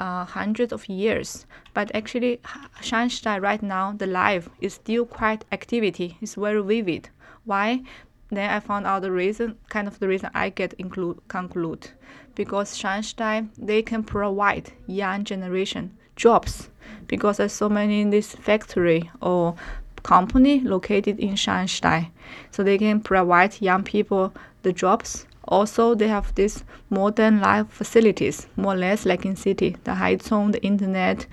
uh, 0.00 0.24
hundreds 0.24 0.72
of 0.72 0.88
years. 0.88 1.46
But 1.72 1.94
actually, 1.94 2.40
Shanxtai 2.82 3.40
right 3.40 3.62
now, 3.62 3.92
the 3.92 4.06
life 4.06 4.48
is 4.60 4.74
still 4.74 5.06
quite 5.06 5.44
activity. 5.52 6.18
It's 6.20 6.34
very 6.34 6.62
vivid. 6.62 7.08
Why? 7.44 7.82
Then 8.30 8.50
I 8.50 8.60
found 8.60 8.86
out 8.86 9.02
the 9.02 9.12
reason, 9.12 9.56
kind 9.68 9.88
of 9.88 9.98
the 9.98 10.08
reason 10.08 10.30
I 10.34 10.50
get 10.50 10.72
include 10.74 11.20
conclude, 11.28 11.90
because 12.34 12.76
Shanxtai 12.76 13.48
they 13.56 13.82
can 13.82 14.02
provide 14.02 14.72
young 14.86 15.24
generation 15.24 15.96
jobs 16.16 16.70
because 17.06 17.38
there's 17.38 17.52
so 17.52 17.68
many 17.68 18.00
in 18.02 18.10
this 18.10 18.34
factory 18.34 19.10
or 19.22 19.54
company 20.02 20.60
located 20.60 21.18
in 21.18 21.36
Shanghai. 21.36 22.10
So 22.50 22.62
they 22.62 22.78
can 22.78 23.00
provide 23.00 23.60
young 23.60 23.82
people 23.82 24.32
the 24.62 24.72
jobs. 24.72 25.26
Also, 25.48 25.94
they 25.94 26.08
have 26.08 26.34
these 26.34 26.64
modern 26.90 27.40
life 27.40 27.66
facilities, 27.70 28.46
more 28.56 28.74
or 28.74 28.76
less 28.76 29.06
like 29.06 29.24
in 29.24 29.36
city. 29.36 29.76
The 29.84 29.94
high 29.94 30.16
Haizong, 30.16 30.52
the 30.52 30.62
internet, 30.62 31.26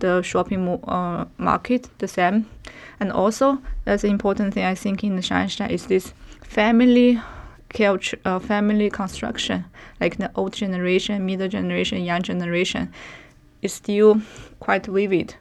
the 0.00 0.20
shopping 0.22 0.68
uh, 0.68 1.24
market, 1.38 1.88
the 1.98 2.08
same. 2.08 2.46
And 3.00 3.12
also, 3.12 3.58
that's 3.84 4.04
an 4.04 4.10
important 4.10 4.54
thing 4.54 4.64
I 4.64 4.74
think 4.74 5.02
in 5.04 5.16
the 5.16 5.22
Shanxai 5.22 5.70
is 5.70 5.86
this 5.86 6.12
family 6.42 7.20
culture, 7.70 8.18
uh, 8.24 8.38
family 8.38 8.90
construction. 8.90 9.64
Like 10.00 10.18
the 10.18 10.30
old 10.34 10.52
generation, 10.52 11.24
middle 11.24 11.48
generation, 11.48 12.02
young 12.02 12.22
generation, 12.22 12.92
is 13.62 13.72
still 13.72 14.20
quite 14.60 14.86
vivid. 14.86 15.36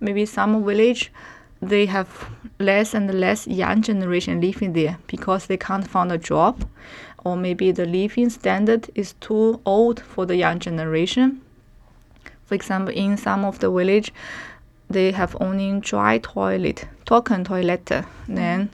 Maybe 0.00 0.24
some 0.26 0.64
village 0.64 1.12
they 1.68 1.86
have 1.86 2.30
less 2.58 2.94
and 2.94 3.12
less 3.20 3.46
young 3.46 3.82
generation 3.82 4.40
living 4.40 4.72
there 4.72 4.98
because 5.06 5.46
they 5.46 5.56
can't 5.56 5.86
find 5.86 6.10
a 6.12 6.18
job 6.18 6.68
or 7.24 7.36
maybe 7.36 7.72
the 7.72 7.84
living 7.84 8.30
standard 8.30 8.88
is 8.94 9.14
too 9.14 9.60
old 9.66 10.00
for 10.00 10.26
the 10.26 10.36
young 10.36 10.58
generation. 10.58 11.40
For 12.44 12.54
example, 12.54 12.94
in 12.94 13.16
some 13.16 13.44
of 13.44 13.58
the 13.58 13.70
village, 13.70 14.12
they 14.88 15.10
have 15.10 15.36
only 15.40 15.80
dry 15.80 16.18
toilet, 16.18 16.86
token 17.04 17.42
toilet. 17.42 17.90
Then 18.28 18.70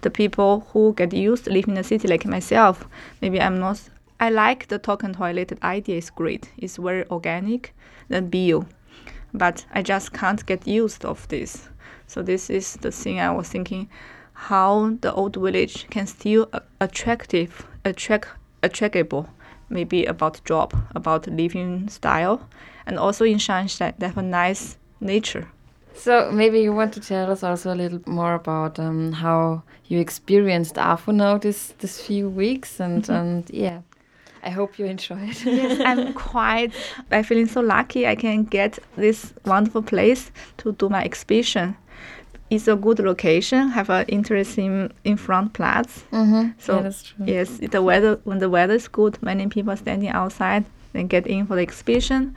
the 0.00 0.10
people 0.10 0.66
who 0.72 0.94
get 0.94 1.12
used 1.12 1.44
to 1.44 1.52
live 1.52 1.68
in 1.68 1.74
the 1.74 1.84
city 1.84 2.08
like 2.08 2.24
myself, 2.24 2.88
maybe 3.20 3.40
I'm 3.40 3.58
not 3.58 3.80
I 4.18 4.30
like 4.30 4.68
the 4.68 4.78
token 4.78 5.12
toilet 5.12 5.52
idea 5.62 5.98
is 5.98 6.08
great. 6.08 6.50
It's 6.56 6.78
very 6.78 7.06
organic, 7.10 7.74
the 8.08 8.22
bio 8.22 8.66
but 9.34 9.66
I 9.72 9.82
just 9.82 10.12
can't 10.12 10.46
get 10.46 10.66
used 10.66 11.04
of 11.04 11.26
this. 11.28 11.68
So 12.06 12.22
this 12.22 12.50
is 12.50 12.74
the 12.80 12.90
thing 12.90 13.20
I 13.20 13.30
was 13.30 13.48
thinking, 13.48 13.88
how 14.34 14.96
the 15.00 15.12
old 15.12 15.36
village 15.36 15.86
can 15.90 16.06
still 16.06 16.48
attractive, 16.80 17.66
attract, 17.84 18.28
attractable, 18.62 19.28
maybe 19.68 20.04
about 20.04 20.44
job, 20.44 20.72
about 20.94 21.26
living 21.26 21.88
style, 21.88 22.40
and 22.86 22.98
also 22.98 23.24
in 23.24 23.38
Shanxai 23.38 23.94
they 23.98 24.06
have 24.06 24.18
a 24.18 24.22
nice 24.22 24.76
nature. 25.00 25.48
So 25.96 26.30
maybe 26.32 26.60
you 26.60 26.72
want 26.72 26.92
to 26.94 27.00
tell 27.00 27.30
us 27.30 27.42
also 27.44 27.72
a 27.72 27.76
little 27.76 28.00
more 28.06 28.34
about 28.34 28.78
um, 28.80 29.12
how 29.12 29.62
you 29.86 30.00
experienced 30.00 30.74
AFO 30.74 31.12
now 31.14 31.38
this 31.38 31.74
this 31.78 32.00
few 32.00 32.28
weeks, 32.28 32.80
and 32.80 33.02
Mm-hmm. 33.04 33.12
and 33.12 33.50
yeah, 33.50 33.78
I 34.42 34.50
hope 34.50 34.78
you 34.78 34.86
enjoy 34.86 35.20
it. 35.30 35.44
yes, 35.44 35.80
I'm 35.86 36.12
quite. 36.32 36.72
I'm 37.12 37.22
feeling 37.24 37.46
so 37.46 37.60
lucky. 37.60 38.06
I 38.08 38.16
can 38.16 38.44
get 38.44 38.78
this 38.96 39.32
wonderful 39.46 39.82
place 39.82 40.32
to 40.58 40.72
do 40.72 40.88
my 40.88 41.04
exhibition. 41.04 41.76
It's 42.54 42.68
a 42.68 42.76
good 42.76 42.98
location. 43.00 43.68
Have 43.70 43.90
an 43.90 44.04
interesting 44.08 44.92
in 45.04 45.16
front 45.16 45.52
plats. 45.52 46.04
mm-hmm. 46.12 46.50
So 46.58 46.76
yeah, 46.76 46.82
that's 46.82 47.02
true. 47.02 47.24
yes, 47.26 47.48
the 47.58 47.82
weather 47.82 48.20
when 48.24 48.38
the 48.38 48.48
weather 48.48 48.74
is 48.74 48.88
good, 48.88 49.18
many 49.22 49.46
people 49.48 49.76
standing 49.76 50.08
outside 50.10 50.64
and 50.94 51.08
get 51.08 51.26
in 51.26 51.46
for 51.46 51.56
the 51.56 51.62
exhibition. 51.62 52.34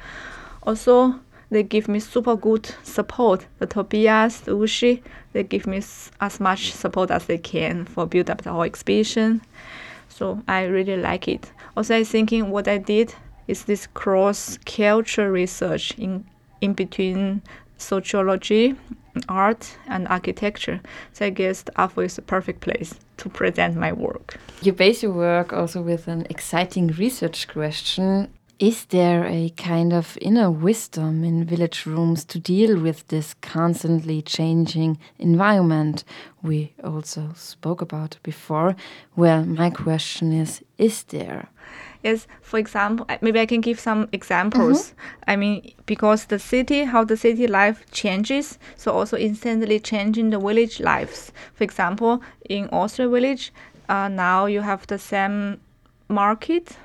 Also, 0.64 1.16
they 1.50 1.64
give 1.64 1.88
me 1.88 2.00
super 2.00 2.36
good 2.36 2.70
support. 2.84 3.46
The 3.60 3.68
Tobias, 3.68 4.42
the 4.42 4.52
Ushi, 4.52 5.02
they 5.34 5.44
give 5.44 5.66
me 5.68 5.78
s- 5.78 6.12
as 6.20 6.40
much 6.40 6.72
support 6.74 7.12
as 7.12 7.26
they 7.26 7.38
can 7.38 7.86
for 7.86 8.06
build 8.06 8.30
up 8.30 8.42
the 8.42 8.52
whole 8.52 8.64
exhibition. 8.64 9.42
So 10.10 10.42
I 10.48 10.64
really 10.66 10.98
like 10.98 11.28
it. 11.28 11.52
Also, 11.76 11.96
I 11.96 12.04
thinking 12.04 12.50
what 12.52 12.68
I 12.68 12.78
did 12.80 13.14
is 13.48 13.64
this 13.66 13.88
cross 13.94 14.58
culture 14.66 15.32
research 15.32 15.94
in 15.98 16.26
in 16.60 16.74
between 16.74 17.42
sociology, 17.78 18.76
art, 19.30 19.78
and 19.88 20.08
architecture. 20.08 20.82
So 21.14 21.26
I 21.26 21.30
guess 21.30 21.64
AFO 21.78 22.06
is 22.06 22.16
the 22.16 22.22
perfect 22.22 22.62
place 22.62 22.96
to 23.18 23.30
present 23.30 23.76
my 23.76 23.94
work. 23.94 24.38
You 24.62 24.74
base 24.74 25.04
your 25.04 25.14
work 25.14 25.54
also 25.54 25.82
with 25.82 26.08
an 26.08 26.26
exciting 26.30 26.88
research 26.88 27.48
question. 27.48 28.30
Is 28.60 28.86
there 28.86 29.24
a 29.28 29.50
kind 29.50 29.94
of 29.94 30.18
inner 30.20 30.50
wisdom 30.50 31.24
in 31.24 31.46
village 31.46 31.86
rooms 31.86 32.26
to 32.26 32.40
deal 32.40 32.80
with 32.80 33.08
this 33.10 33.36
constantly 33.36 34.24
changing 34.24 34.98
environment 35.20 36.04
we 36.42 36.74
also 36.84 37.34
spoke 37.36 37.82
about 37.82 38.18
before? 38.24 38.76
Well, 39.16 39.46
my 39.46 39.70
question 39.70 40.34
is 40.34 40.64
Is 40.80 41.04
there? 41.04 41.50
Yes, 42.04 42.28
for 42.42 42.58
example, 42.60 43.08
maybe 43.22 43.40
I 43.40 43.46
can 43.46 43.62
give 43.62 43.80
some 43.80 44.08
examples. 44.12 44.94
I 45.28 45.36
mean, 45.36 45.74
because 45.86 46.26
the 46.26 46.40
city, 46.40 46.84
how 46.84 47.04
the 47.04 47.18
city 47.18 47.48
life 47.48 47.86
changes, 47.92 48.60
so 48.76 48.92
also 48.92 49.18
instantly 49.18 49.80
changing 49.80 50.30
the 50.30 50.40
village 50.40 50.80
lives. 50.80 51.32
For 51.54 51.64
example, 51.64 52.22
in 52.50 52.70
Austria 52.70 53.10
village, 53.10 53.52
uh, 53.90 54.08
now 54.08 54.46
you 54.46 54.62
have 54.62 54.86
the 54.88 55.00
same 55.00 55.60
market 56.10 56.78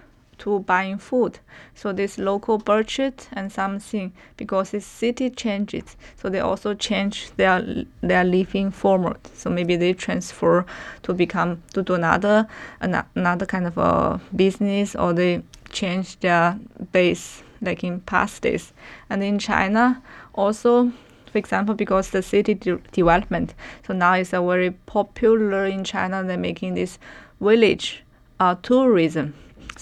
to 0.42 0.58
buying 0.60 0.98
food. 0.98 1.38
So 1.74 1.92
this 1.92 2.18
local 2.18 2.58
budget 2.58 3.28
and 3.32 3.50
something 3.52 4.12
because 4.36 4.70
this 4.70 4.86
city 4.86 5.30
changes, 5.30 5.96
so 6.16 6.28
they 6.28 6.40
also 6.40 6.74
change 6.74 7.30
their 7.36 7.84
their 8.00 8.24
living 8.24 8.72
format. 8.72 9.30
So 9.34 9.50
maybe 9.50 9.76
they 9.76 9.94
transfer 9.94 10.64
to 11.02 11.14
become 11.14 11.62
to 11.74 11.82
do 11.82 11.94
another 11.94 12.46
another 12.80 13.46
kind 13.46 13.66
of 13.66 13.78
a 13.78 14.20
business, 14.34 14.96
or 14.96 15.12
they 15.12 15.42
change 15.70 16.18
their 16.20 16.58
base 16.92 17.42
like 17.60 17.84
in 17.84 18.00
past 18.00 18.42
days. 18.42 18.72
And 19.08 19.22
in 19.22 19.38
China 19.38 20.02
also. 20.34 20.92
For 21.32 21.38
example, 21.38 21.74
because 21.74 22.10
the 22.10 22.22
city 22.22 22.52
de- 22.52 22.76
development, 22.92 23.54
so 23.86 23.94
now 23.94 24.12
it's 24.12 24.34
a 24.34 24.42
very 24.42 24.70
popular 24.70 25.64
in 25.64 25.82
China. 25.82 26.22
They're 26.22 26.36
making 26.36 26.74
this 26.74 26.98
village 27.40 28.04
uh, 28.38 28.56
tourism. 28.62 29.32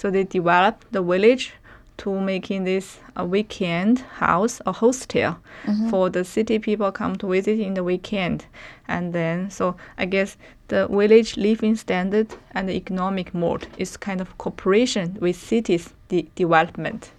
So 0.00 0.10
they 0.10 0.24
develop 0.24 0.82
the 0.92 1.02
village 1.02 1.52
to 1.98 2.18
making 2.18 2.64
this 2.64 3.00
a 3.16 3.26
weekend 3.26 3.98
house, 3.98 4.62
a 4.64 4.72
hostel 4.72 5.36
mm-hmm. 5.66 5.90
for 5.90 6.08
the 6.08 6.24
city 6.24 6.58
people 6.58 6.90
come 6.90 7.16
to 7.16 7.26
visit 7.26 7.60
in 7.60 7.74
the 7.74 7.84
weekend. 7.84 8.46
And 8.88 9.12
then, 9.12 9.50
so 9.50 9.76
I 9.98 10.06
guess 10.06 10.38
the 10.68 10.88
village 10.88 11.36
living 11.36 11.76
standard 11.76 12.28
and 12.52 12.66
the 12.66 12.76
economic 12.76 13.34
mode 13.34 13.66
is 13.76 13.98
kind 13.98 14.22
of 14.22 14.38
cooperation 14.38 15.18
with 15.20 15.36
cities 15.36 15.92
de- 16.08 16.30
development. 16.34 17.10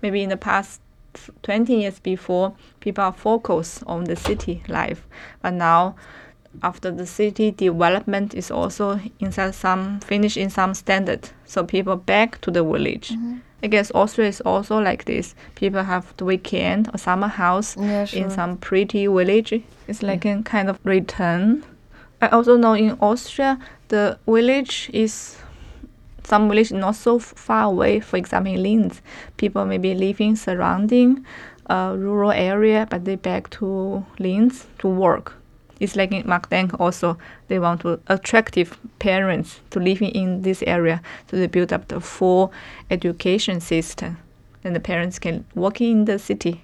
Maybe 0.00 0.22
in 0.22 0.28
the 0.28 0.36
past 0.36 0.80
20 1.42 1.74
years 1.74 1.98
before, 1.98 2.54
people 2.78 3.02
are 3.02 3.12
focused 3.12 3.82
on 3.88 4.04
the 4.04 4.14
city 4.14 4.62
life, 4.68 5.08
but 5.42 5.54
now 5.54 5.96
after 6.62 6.90
the 6.90 7.06
city 7.06 7.50
development 7.50 8.34
is 8.34 8.50
also 8.50 9.00
inside 9.20 9.54
some 9.54 10.00
finished 10.00 10.36
in 10.36 10.50
some 10.50 10.74
standard. 10.74 11.30
So 11.46 11.64
people 11.64 11.96
back 11.96 12.40
to 12.42 12.50
the 12.50 12.64
village. 12.64 13.10
Mm-hmm. 13.10 13.38
I 13.62 13.66
guess 13.66 13.90
austria 13.94 14.28
is 14.28 14.40
also 14.42 14.78
like 14.78 15.04
this. 15.04 15.34
People 15.56 15.82
have 15.82 16.16
the 16.16 16.24
weekend 16.24 16.90
or 16.94 16.98
summer 16.98 17.28
house 17.28 17.76
Yeah, 17.76 18.06
in 18.12 18.30
some 18.30 18.56
pretty 18.56 19.06
village. 19.06 19.62
It's 19.88 20.02
like 20.02 20.24
a 20.24 20.42
kind 20.42 20.68
of 20.68 20.78
return. 20.84 21.64
I 22.20 22.28
also 22.28 22.56
know 22.56 22.74
in 22.74 22.96
austria 23.00 23.58
the 23.88 24.18
village 24.26 24.90
is 24.92 25.36
some 26.24 26.48
village 26.48 26.72
not 26.72 26.94
so 26.94 27.18
far 27.18 27.64
away. 27.64 28.00
For 28.00 28.16
example 28.16 28.54
in 28.54 28.62
linz 28.62 29.02
people 29.36 29.64
may 29.64 29.78
be 29.78 29.94
living 29.94 30.36
surrounding 30.36 31.24
a 31.66 31.94
rural 31.96 32.32
area 32.32 32.86
but 32.88 33.04
they 33.04 33.16
back 33.16 33.50
to 33.50 34.04
linz 34.18 34.66
to 34.78 34.88
work 34.88 35.34
it's 35.80 35.96
like 35.96 36.12
in 36.12 36.24
Marchtrenk 36.24 36.78
also, 36.80 37.16
they 37.48 37.58
want 37.58 37.82
to 37.82 38.00
attractive 38.08 38.78
parents 38.98 39.60
to 39.70 39.80
living 39.80 40.10
in 40.10 40.42
this 40.42 40.62
area. 40.66 41.00
So 41.30 41.36
they 41.36 41.46
build 41.46 41.72
up 41.72 41.88
the 41.88 42.00
full 42.00 42.52
education 42.90 43.60
system. 43.60 44.18
And 44.64 44.74
the 44.74 44.80
parents 44.80 45.18
can 45.18 45.44
work 45.54 45.80
in 45.80 46.04
the 46.04 46.18
city 46.18 46.62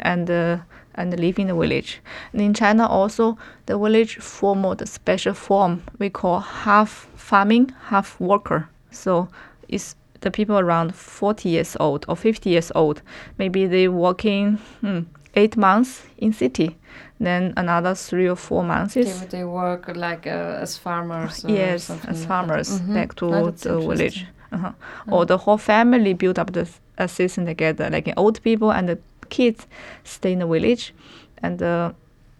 and 0.00 0.30
uh, 0.30 0.58
and 0.94 1.18
live 1.20 1.38
in 1.38 1.48
the 1.48 1.54
village. 1.54 2.00
And 2.32 2.40
in 2.40 2.54
China 2.54 2.86
also, 2.86 3.36
the 3.66 3.78
village 3.78 4.16
form 4.16 4.62
the 4.76 4.86
special 4.86 5.34
form 5.34 5.82
we 5.98 6.08
call 6.08 6.40
half 6.40 7.08
farming, 7.14 7.74
half 7.88 8.18
worker. 8.18 8.68
So 8.90 9.28
it's 9.68 9.94
the 10.20 10.30
people 10.30 10.58
around 10.58 10.94
40 10.94 11.48
years 11.48 11.76
old 11.78 12.06
or 12.08 12.16
50 12.16 12.48
years 12.48 12.72
old. 12.74 13.02
Maybe 13.38 13.66
they 13.66 13.88
working 13.88 14.56
hmm, 14.80 15.00
eight 15.36 15.56
months 15.56 16.02
in 16.18 16.32
city 16.32 16.76
then 17.20 17.52
another 17.56 17.94
three 17.94 18.28
or 18.28 18.36
four 18.36 18.62
months 18.64 18.94
They, 18.94 19.00
is 19.02 19.26
they 19.26 19.44
work 19.44 19.90
like 19.96 20.26
uh, 20.26 20.60
as 20.62 20.76
farmers. 20.76 21.44
Or 21.44 21.50
yes 21.50 21.84
something 21.84 22.10
as 22.10 22.20
like 22.20 22.28
farmers 22.28 22.80
Mhm. 22.80 22.94
back 22.94 23.14
to 23.16 23.24
Oh, 23.34 23.50
the 23.50 23.78
village 23.80 24.26
uh-huh. 24.52 24.72
or 25.10 25.26
the 25.26 25.38
whole 25.38 25.58
family 25.58 26.14
build 26.14 26.38
up 26.38 26.52
the 26.52 26.66
a 26.98 27.08
system 27.08 27.44
together 27.46 27.90
like 27.90 28.12
old 28.16 28.42
people 28.42 28.70
and 28.72 28.88
the 28.88 28.98
kids 29.28 29.66
stay 30.04 30.32
in 30.32 30.38
the 30.38 30.46
village 30.46 30.94
and 31.42 31.58
the 31.58 31.94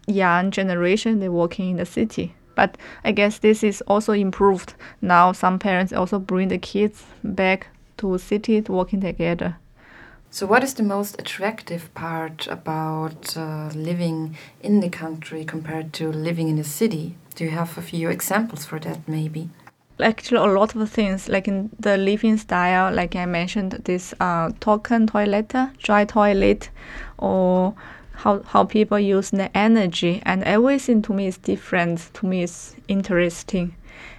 young 0.07 0.49
generation 0.51 1.19
they 1.19 1.29
working 1.29 1.69
in 1.71 1.77
the 1.77 1.85
city 1.85 2.33
but 2.55 2.77
i 3.03 3.11
guess 3.11 3.39
this 3.39 3.63
is 3.63 3.81
also 3.87 4.13
improved 4.13 4.73
now 5.01 5.31
some 5.33 5.59
parents 5.59 5.93
also 5.93 6.17
bring 6.19 6.47
the 6.47 6.57
kids 6.57 7.05
back 7.23 7.67
to 7.97 8.17
city 8.17 8.61
to 8.61 8.71
working 8.71 9.01
together 9.01 9.55
So, 10.37 10.45
what 10.45 10.63
is 10.63 10.75
the 10.75 10.83
most 10.83 11.19
attractive 11.19 11.91
part 11.95 12.45
about 12.45 13.35
uh, 13.35 13.71
living 13.73 14.37
in 14.61 14.81
the 14.81 14.89
country 14.89 15.43
compared 15.43 15.93
to 15.93 16.11
living 16.11 16.47
in 16.47 16.57
the 16.57 16.63
city? 16.63 17.15
Do 17.33 17.43
you 17.43 17.49
have 17.49 17.75
a 17.75 17.81
few 17.81 18.09
examples 18.09 18.63
for 18.63 18.77
that, 18.81 19.07
maybe? 19.07 19.49
actually 19.99 20.37
a 20.37 20.53
lot 20.53 20.75
of 20.75 20.91
things 20.91 21.27
like 21.27 21.47
in 21.47 21.71
the 21.79 21.97
living 21.97 22.37
style 22.37 22.93
like 22.93 23.15
i 23.15 23.25
mentioned 23.25 23.71
this 23.85 24.13
uh, 24.19 24.51
token 24.59 25.07
toilet 25.07 25.51
dry 25.79 26.05
toilet 26.05 26.69
or 27.17 27.73
how, 28.11 28.39
how 28.43 28.63
people 28.63 28.99
use 28.99 29.31
the 29.31 29.49
energy 29.57 30.21
and 30.23 30.43
everything 30.43 31.01
to 31.01 31.13
me 31.13 31.25
is 31.25 31.39
different 31.39 32.13
to 32.13 32.27
me 32.27 32.43
is 32.43 32.75
interesting 32.87 33.75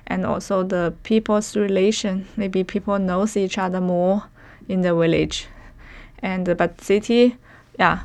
and 0.09 0.27
also 0.27 0.65
the 0.65 0.93
people's 1.05 1.55
relation 1.55 2.27
maybe 2.37 2.65
people 2.65 2.99
knows 2.99 3.37
each 3.37 3.57
other 3.57 3.81
more 3.81 4.25
in 4.69 4.81
the 4.81 4.93
village 4.93 5.47
and 6.23 6.49
uh, 6.49 6.55
but 6.55 6.81
city 6.81 7.37
yeah 7.79 8.01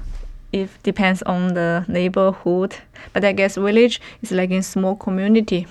it 0.52 0.70
depends 0.84 1.22
on 1.24 1.54
the 1.54 1.84
neighborhood 1.88 2.76
but 3.14 3.24
i 3.26 3.32
guess 3.32 3.56
village 3.56 4.00
is 4.22 4.32
like 4.32 4.52
in 4.52 4.62
small 4.64 4.96
community 4.96 5.66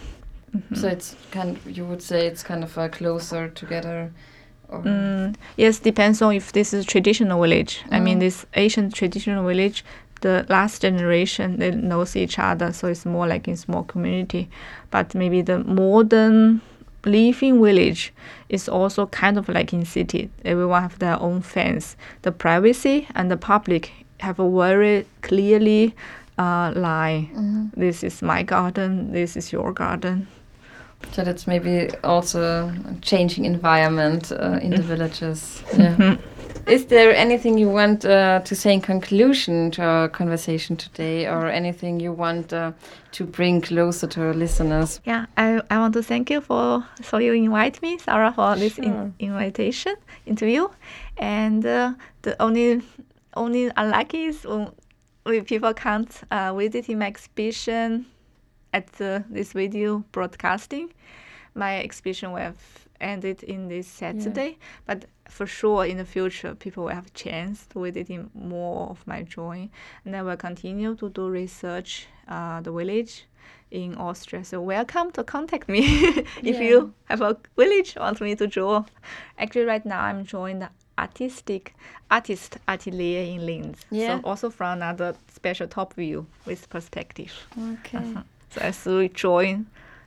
So 0.75 0.89
it's 0.89 1.17
kind. 1.31 1.57
you 1.67 1.87
would 1.87 2.03
say 2.03 2.27
it's 2.27 2.43
kind 2.43 2.63
of 2.63 2.77
uh, 2.77 2.89
closer 2.89 3.49
together. 3.49 4.13
Mm, 4.71 5.35
yes, 5.57 5.79
depends 5.81 6.21
on 6.23 6.35
if 6.35 6.53
this 6.53 6.73
is 6.75 6.85
traditional 6.87 7.41
village. 7.41 7.83
I 7.91 8.01
mean, 8.01 8.17
Mm. 8.19 8.21
this 8.21 8.47
Asian 8.55 8.91
traditional 8.91 9.47
village, 9.47 9.83
the 10.21 10.45
last 10.49 10.83
generation 10.83 11.59
they 11.59 11.71
knows 11.71 12.17
each 12.17 12.39
other, 12.39 12.73
so 12.73 12.89
it's 12.89 13.05
more 13.07 13.27
like 13.27 13.49
in 13.49 13.57
small 13.57 13.83
community. 13.85 14.49
But 14.91 15.15
maybe 15.15 15.43
the 15.43 15.59
modern 15.59 16.61
living 17.05 17.63
village 17.63 18.13
is 18.49 18.69
also 18.69 19.07
kind 19.07 19.39
of 19.39 19.49
like 19.49 19.73
in 19.73 19.85
city. 19.85 20.31
Everyone 20.45 20.83
have 20.83 20.99
their 20.99 21.21
own 21.21 21.43
fence. 21.43 21.97
The 22.23 22.33
privacy 22.33 23.07
and 23.15 23.31
the 23.31 23.37
public 23.37 23.91
have 24.21 24.39
a 24.39 24.49
very 24.49 25.07
clearly 25.23 25.95
uh, 26.39 26.73
line. 26.75 27.29
Mhm. 27.35 27.71
This 27.77 28.03
is 28.05 28.23
my 28.23 28.43
garden. 28.43 29.13
This 29.13 29.37
is 29.37 29.53
your 29.53 29.73
garden. 29.73 30.27
So 31.13 31.25
that's 31.25 31.47
maybe 31.47 31.91
also 32.05 32.73
changing 33.01 33.45
environment 33.45 34.31
uh, 34.33 34.59
in 34.63 34.71
the 34.71 34.83
villages. 34.93 35.63
Yeah. 35.79 36.17
Is 36.67 36.87
there 36.87 37.15
anything 37.15 37.59
you 37.59 37.69
want 37.69 38.05
uh, 38.05 38.41
to 38.41 38.55
say 38.55 38.73
in 38.73 38.81
conclusion 38.81 39.71
to 39.73 39.83
our 39.83 40.09
conversation 40.09 40.77
today, 40.77 41.27
or 41.27 41.49
anything 41.49 41.99
you 41.99 42.13
want 42.13 42.53
uh, 42.53 42.73
to 43.13 43.25
bring 43.25 43.61
closer 43.61 44.07
to 44.07 44.23
our 44.23 44.35
listeners? 44.35 45.01
Yeah, 45.05 45.27
I, 45.37 45.61
I 45.71 45.79
want 45.79 45.95
to 45.95 46.03
thank 46.03 46.31
you 46.31 46.41
for 46.41 46.85
so 47.03 47.19
you 47.19 47.33
invite 47.33 47.83
me, 47.83 47.99
Sarah, 47.99 48.33
for 48.33 48.57
this 48.57 48.79
in, 48.79 49.15
invitation 49.19 49.97
interview. 50.25 50.69
And 51.19 51.67
uh, 51.67 51.95
the 52.23 52.41
only 52.41 52.83
only 53.35 53.71
unlucky 53.77 54.25
is 54.27 54.45
when 54.45 55.45
people 55.45 55.75
can't 55.75 56.21
uh, 56.31 56.55
visit 56.55 56.89
my 56.97 57.07
exhibition 57.07 58.07
at 58.73 58.87
this 58.93 59.53
video 59.53 60.05
broadcasting. 60.13 60.93
My 61.55 61.81
exhibition 61.81 62.33
will 62.33 62.41
have 62.41 62.89
ended 63.01 63.43
in 63.43 63.69
this 63.69 63.87
Saturday, 63.87 64.49
yeah. 64.49 64.67
but 64.87 65.05
for 65.33 65.47
sure 65.47 65.87
in 65.87 65.97
the 65.97 66.05
future 66.05 66.55
people 66.55 66.85
will 66.85 66.95
have 66.95 67.07
a 67.07 67.11
chance 67.11 67.67
to 67.67 67.81
visit 67.91 68.35
more 68.35 68.91
of 68.91 69.05
my 69.07 69.23
drawing 69.23 69.71
and 70.05 70.15
I 70.15 70.23
will 70.23 70.37
continue 70.37 70.95
to 70.97 71.09
do 71.09 71.27
research 71.29 72.07
uh, 72.29 72.61
the 72.61 72.71
village 72.71 73.25
in 73.71 73.95
Austria. 73.95 74.45
So 74.45 74.61
welcome 74.61 75.11
to 75.13 75.25
contact 75.25 75.71
me 75.71 75.81
if 76.43 76.57
yeah. 76.57 76.61
you 76.61 76.95
have 77.07 77.23
a 77.23 77.39
village 77.57 77.97
want 77.97 78.21
me 78.21 78.37
to 78.37 78.47
draw. 78.47 78.85
Actually 79.39 79.65
right 79.65 79.85
now 79.87 80.03
I'm 80.03 80.23
drawing 80.23 80.59
the 80.59 80.69
artistic 80.99 81.75
artist 82.11 82.59
atelier 82.69 83.25
in 83.25 83.47
Linz. 83.47 83.79
Yeah. 83.91 84.21
So 84.21 84.25
also 84.25 84.51
from 84.51 84.83
another 84.83 85.15
special 85.35 85.67
top 85.67 85.95
view 85.95 86.27
with 86.45 86.69
perspective. 86.69 87.33
Okay. 87.59 87.97
Uh-huh. 87.97 88.23
So 88.51 88.61
I 88.63 88.71
still 88.73 89.09
drawing 89.09 89.65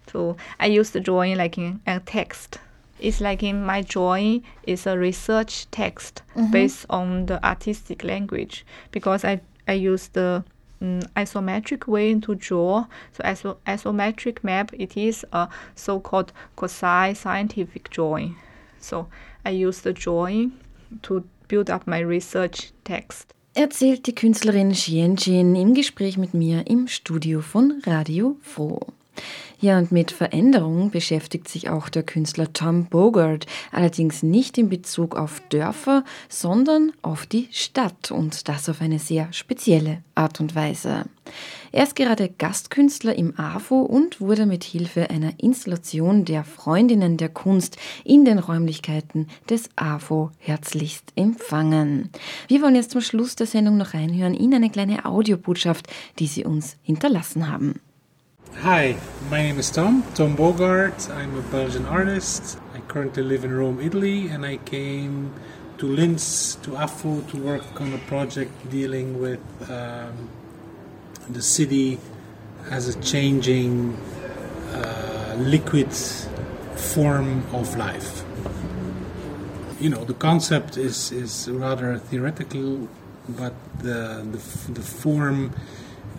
to 0.07 0.37
I 0.59 0.67
use 0.67 0.91
the 0.91 0.99
drawing 0.99 1.37
like 1.37 1.57
in 1.57 1.81
a 1.87 1.99
text 1.99 2.59
it's 2.99 3.21
like 3.21 3.43
in 3.43 3.63
my 3.63 3.81
drawing 3.81 4.43
is 4.63 4.87
a 4.87 4.97
research 4.97 5.69
text 5.71 6.21
mm-hmm. 6.35 6.51
based 6.51 6.85
on 6.89 7.25
the 7.25 7.43
artistic 7.45 8.03
language 8.03 8.65
because 8.91 9.25
I, 9.25 9.41
I 9.67 9.73
use 9.73 10.07
the 10.09 10.43
um, 10.81 11.01
isometric 11.15 11.87
way 11.87 12.19
to 12.19 12.35
draw. 12.35 12.85
So 13.13 13.23
iso- 13.23 13.57
isometric 13.67 14.43
map, 14.43 14.71
it 14.73 14.95
is 14.97 15.25
a 15.33 15.49
so-called 15.75 16.31
quasi-scientific 16.55 17.89
drawing. 17.89 18.35
So 18.79 19.07
I 19.45 19.51
use 19.51 19.81
the 19.81 19.93
drawing 19.93 20.53
to 21.03 21.23
build 21.47 21.69
up 21.69 21.87
my 21.87 21.99
research 21.99 22.71
text. 22.83 23.31
Erzählt 23.57 24.05
die 24.05 24.13
Künstlerin 24.13 24.73
Xian 24.73 25.17
Zheng 25.17 25.55
im 25.55 25.73
Gespräch 25.73 26.17
mit 26.17 26.33
mir 26.33 26.67
im 26.67 26.87
Studio 26.87 27.39
von 27.39 27.81
Radio 27.85 28.35
FRO. 28.41 28.87
Ja, 29.61 29.77
und 29.77 29.91
mit 29.91 30.11
Veränderung 30.11 30.91
beschäftigt 30.91 31.47
sich 31.47 31.69
auch 31.69 31.89
der 31.89 32.03
Künstler 32.03 32.51
Tom 32.51 32.85
Bogart, 32.85 33.45
allerdings 33.71 34.21
nicht 34.21 34.57
in 34.57 34.69
Bezug 34.69 35.15
auf 35.15 35.41
Dörfer, 35.49 36.03
sondern 36.29 36.91
auf 37.01 37.25
die 37.25 37.47
Stadt 37.51 38.11
und 38.11 38.47
das 38.49 38.69
auf 38.69 38.81
eine 38.81 38.99
sehr 38.99 39.31
spezielle 39.31 40.03
Art 40.13 40.39
und 40.39 40.55
Weise. 40.55 41.05
Er 41.71 41.83
ist 41.83 41.95
gerade 41.95 42.29
Gastkünstler 42.29 43.15
im 43.15 43.37
AFO 43.39 43.81
und 43.81 44.21
wurde 44.21 44.45
mit 44.45 44.63
Hilfe 44.63 45.09
einer 45.09 45.33
Installation 45.39 46.25
der 46.25 46.43
Freundinnen 46.43 47.17
der 47.17 47.29
Kunst 47.29 47.77
in 48.03 48.25
den 48.25 48.39
Räumlichkeiten 48.39 49.27
des 49.49 49.69
AFO 49.75 50.31
herzlichst 50.37 51.11
empfangen. 51.15 52.11
Wir 52.47 52.61
wollen 52.61 52.75
jetzt 52.75 52.91
zum 52.91 53.01
Schluss 53.01 53.35
der 53.35 53.47
Sendung 53.47 53.77
noch 53.77 53.93
reinhören 53.93 54.33
in 54.33 54.53
eine 54.53 54.69
kleine 54.69 55.05
Audiobotschaft, 55.05 55.87
die 56.19 56.27
Sie 56.27 56.45
uns 56.45 56.77
hinterlassen 56.83 57.51
haben. 57.51 57.79
Hi, 58.53 58.97
my 59.29 59.41
name 59.41 59.59
is 59.59 59.69
Tom, 59.69 60.03
Tom 60.13 60.37
Bogaert. 60.37 61.09
I'm 61.13 61.35
a 61.37 61.41
Belgian 61.41 61.85
artist. 61.85 62.57
I 62.73 62.79
currently 62.79 63.21
live 63.21 63.43
in 63.43 63.53
Rome, 63.53 63.81
Italy, 63.81 64.29
and 64.29 64.45
I 64.45 64.57
came 64.57 65.33
to 65.77 65.85
Linz, 65.85 66.55
to 66.63 66.71
AFO, 66.71 67.29
to 67.31 67.37
work 67.37 67.81
on 67.81 67.93
a 67.93 67.97
project 67.97 68.51
dealing 68.69 69.19
with 69.19 69.41
um, 69.69 70.29
the 71.29 71.41
city 71.41 71.99
as 72.71 72.87
a 72.87 72.99
changing 73.01 73.97
uh, 74.73 75.35
liquid 75.37 75.91
form 75.93 77.43
of 77.53 77.75
life. 77.75 78.23
You 79.81 79.89
know, 79.89 80.05
the 80.05 80.13
concept 80.13 80.77
is, 80.77 81.11
is 81.11 81.49
rather 81.49 81.97
theoretical, 81.97 82.87
but 83.27 83.53
the, 83.79 84.25
the, 84.31 84.71
the 84.71 84.81
form 84.81 85.53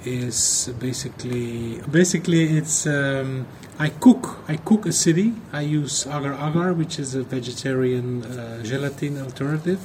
is 0.07 0.73
basically 0.79 1.81
basically 1.91 2.57
it's 2.57 2.87
um, 2.87 3.47
I 3.79 3.89
cook 3.89 4.39
I 4.49 4.57
cook 4.57 4.87
a 4.87 4.93
city. 4.93 5.35
I 5.53 5.63
use 5.63 6.07
agar 6.07 6.35
agar, 6.35 6.73
which 6.73 6.99
is 6.99 7.15
a 7.15 7.23
vegetarian 7.23 8.25
uh, 8.25 8.63
gelatin 8.63 9.19
alternative. 9.21 9.81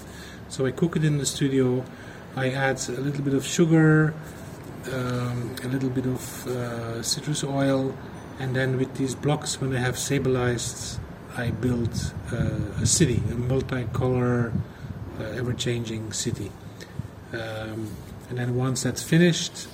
So 0.48 0.66
I 0.66 0.72
cook 0.72 0.96
it 0.96 1.04
in 1.04 1.18
the 1.18 1.26
studio. 1.26 1.84
I 2.36 2.50
add 2.52 2.80
a 2.88 3.02
little 3.02 3.24
bit 3.24 3.34
of 3.34 3.46
sugar, 3.46 4.14
um, 4.94 5.56
a 5.64 5.68
little 5.68 5.90
bit 5.90 6.06
of 6.06 6.48
uh, 6.48 7.02
citrus 7.04 7.44
oil, 7.44 7.96
and 8.40 8.56
then 8.56 8.78
with 8.78 8.96
these 8.96 9.16
blocks, 9.16 9.60
when 9.60 9.72
they 9.72 9.80
have 9.80 9.98
stabilized, 9.98 11.00
I 11.36 11.52
build 11.52 12.14
uh, 12.32 12.82
a 12.82 12.86
city, 12.86 13.18
a 13.30 13.36
multicolor, 13.36 14.54
uh, 15.20 15.24
ever-changing 15.24 16.14
city. 16.14 16.52
Um, 17.34 17.92
and 18.30 18.38
then 18.38 18.56
once 18.56 18.84
that's 18.84 19.04
finished, 19.04 19.68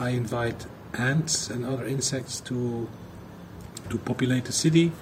I 0.00 0.10
invite 0.10 0.66
ants 0.94 1.50
and 1.50 1.64
other 1.64 1.86
insects 1.86 2.40
to 2.48 2.88
to 3.90 3.98
populate 3.98 4.44
the 4.44 4.52
city 4.52 4.92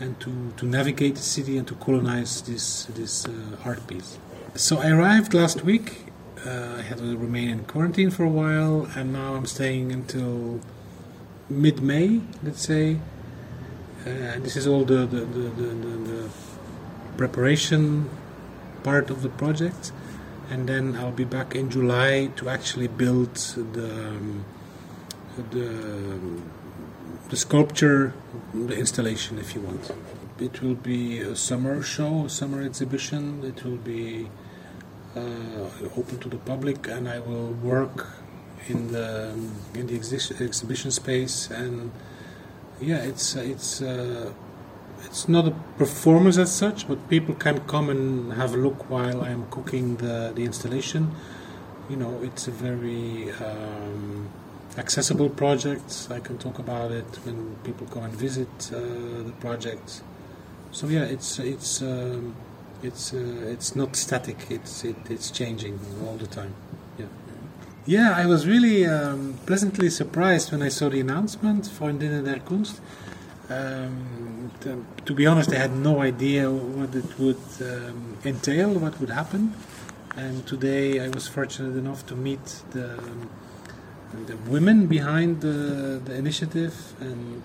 and 0.00 0.18
to, 0.20 0.52
to 0.56 0.64
navigate 0.64 1.16
the 1.16 1.22
city 1.22 1.58
and 1.58 1.66
to 1.68 1.74
colonize 1.74 2.42
this 2.42 2.84
this 2.86 3.26
uh, 3.26 3.32
art 3.64 3.86
piece. 3.86 4.18
So 4.54 4.78
I 4.78 4.90
arrived 4.90 5.34
last 5.34 5.64
week. 5.64 6.06
Uh, 6.46 6.76
I 6.78 6.82
had 6.82 6.98
to 6.98 7.16
remain 7.16 7.48
in 7.50 7.64
quarantine 7.64 8.10
for 8.10 8.24
a 8.24 8.28
while, 8.28 8.88
and 8.96 9.12
now 9.12 9.34
I'm 9.34 9.46
staying 9.46 9.90
until 9.92 10.60
mid-May, 11.50 12.20
let's 12.44 12.62
say. 12.62 12.98
Uh, 14.06 14.38
this 14.38 14.56
is 14.56 14.66
all 14.66 14.84
the 14.84 15.06
the, 15.14 15.22
the, 15.36 15.46
the, 15.60 15.68
the 16.10 16.30
preparation 17.16 18.08
part 18.84 19.10
of 19.10 19.22
the 19.22 19.28
project 19.28 19.92
and 20.50 20.68
then 20.68 20.96
I'll 20.96 21.12
be 21.12 21.24
back 21.24 21.54
in 21.54 21.70
July 21.70 22.30
to 22.36 22.48
actually 22.48 22.88
build 22.88 23.34
the 23.34 24.08
um, 24.08 24.44
the, 25.50 26.18
the 27.28 27.36
sculpture, 27.36 28.12
the 28.52 28.76
installation, 28.76 29.38
if 29.38 29.54
you 29.54 29.60
want. 29.60 29.90
It 30.40 30.62
will 30.62 30.74
be 30.74 31.20
a 31.20 31.36
summer 31.36 31.82
show, 31.82 32.24
a 32.24 32.30
summer 32.30 32.62
exhibition. 32.62 33.44
It 33.44 33.64
will 33.64 33.76
be 33.76 34.28
uh, 35.16 35.20
open 35.96 36.18
to 36.20 36.28
the 36.28 36.38
public, 36.38 36.88
and 36.88 37.08
I 37.08 37.20
will 37.20 37.52
work 37.52 38.08
in 38.68 38.92
the 38.92 39.30
in 39.74 39.86
the 39.86 39.98
exhi- 39.98 40.40
exhibition 40.40 40.90
space. 40.90 41.50
And 41.50 41.92
yeah, 42.80 42.98
it's 42.98 43.36
it's. 43.36 43.82
Uh, 43.82 44.32
it's 45.04 45.28
not 45.28 45.46
a 45.46 45.52
performance 45.78 46.38
as 46.38 46.52
such, 46.54 46.88
but 46.88 47.08
people 47.08 47.34
can 47.34 47.60
come 47.60 47.90
and 47.90 48.32
have 48.34 48.54
a 48.54 48.56
look 48.56 48.90
while 48.90 49.22
I 49.22 49.30
am 49.30 49.46
cooking 49.50 49.96
the, 49.96 50.32
the 50.34 50.44
installation. 50.44 51.12
You 51.88 51.96
know, 51.96 52.20
it's 52.22 52.48
a 52.48 52.50
very 52.50 53.30
um, 53.32 54.28
accessible 54.76 55.30
project. 55.30 56.08
I 56.10 56.20
can 56.20 56.38
talk 56.38 56.58
about 56.58 56.90
it 56.92 57.06
when 57.24 57.56
people 57.64 57.86
come 57.86 58.04
and 58.04 58.12
visit 58.12 58.48
uh, 58.72 58.78
the 59.28 59.32
project. 59.40 60.02
So 60.70 60.86
yeah, 60.86 61.04
it's 61.04 61.38
it's 61.38 61.80
um, 61.80 62.36
it's 62.82 63.14
uh, 63.14 63.52
it's 63.54 63.74
not 63.74 63.96
static. 63.96 64.36
It's 64.50 64.84
it, 64.84 64.96
it's 65.08 65.30
changing 65.30 65.80
all 66.06 66.16
the 66.16 66.26
time. 66.26 66.54
Yeah. 66.98 67.06
Yeah, 67.86 68.12
I 68.14 68.26
was 68.26 68.46
really 68.46 68.84
um, 68.84 69.38
pleasantly 69.46 69.88
surprised 69.88 70.52
when 70.52 70.62
I 70.62 70.68
saw 70.68 70.90
the 70.90 71.00
announcement 71.00 71.66
Freundinnen 71.66 72.24
der 72.24 72.40
Kunst. 72.40 72.80
Um, 73.48 74.27
to, 74.60 74.84
to, 75.04 75.14
be 75.14 75.26
honest, 75.26 75.52
I 75.52 75.58
had 75.58 75.74
no 75.76 76.00
idea 76.00 76.50
what 76.50 76.94
it 76.94 77.18
would 77.18 77.44
um, 77.60 78.16
entail, 78.24 78.72
what 78.74 78.98
would 79.00 79.10
happen. 79.10 79.54
And 80.16 80.46
today 80.46 81.00
I 81.00 81.08
was 81.08 81.28
fortunate 81.28 81.76
enough 81.76 82.06
to 82.06 82.16
meet 82.16 82.62
the, 82.70 82.98
the 84.26 84.36
women 84.48 84.86
behind 84.86 85.40
the, 85.40 86.00
the 86.04 86.14
initiative. 86.14 86.74
And 87.00 87.42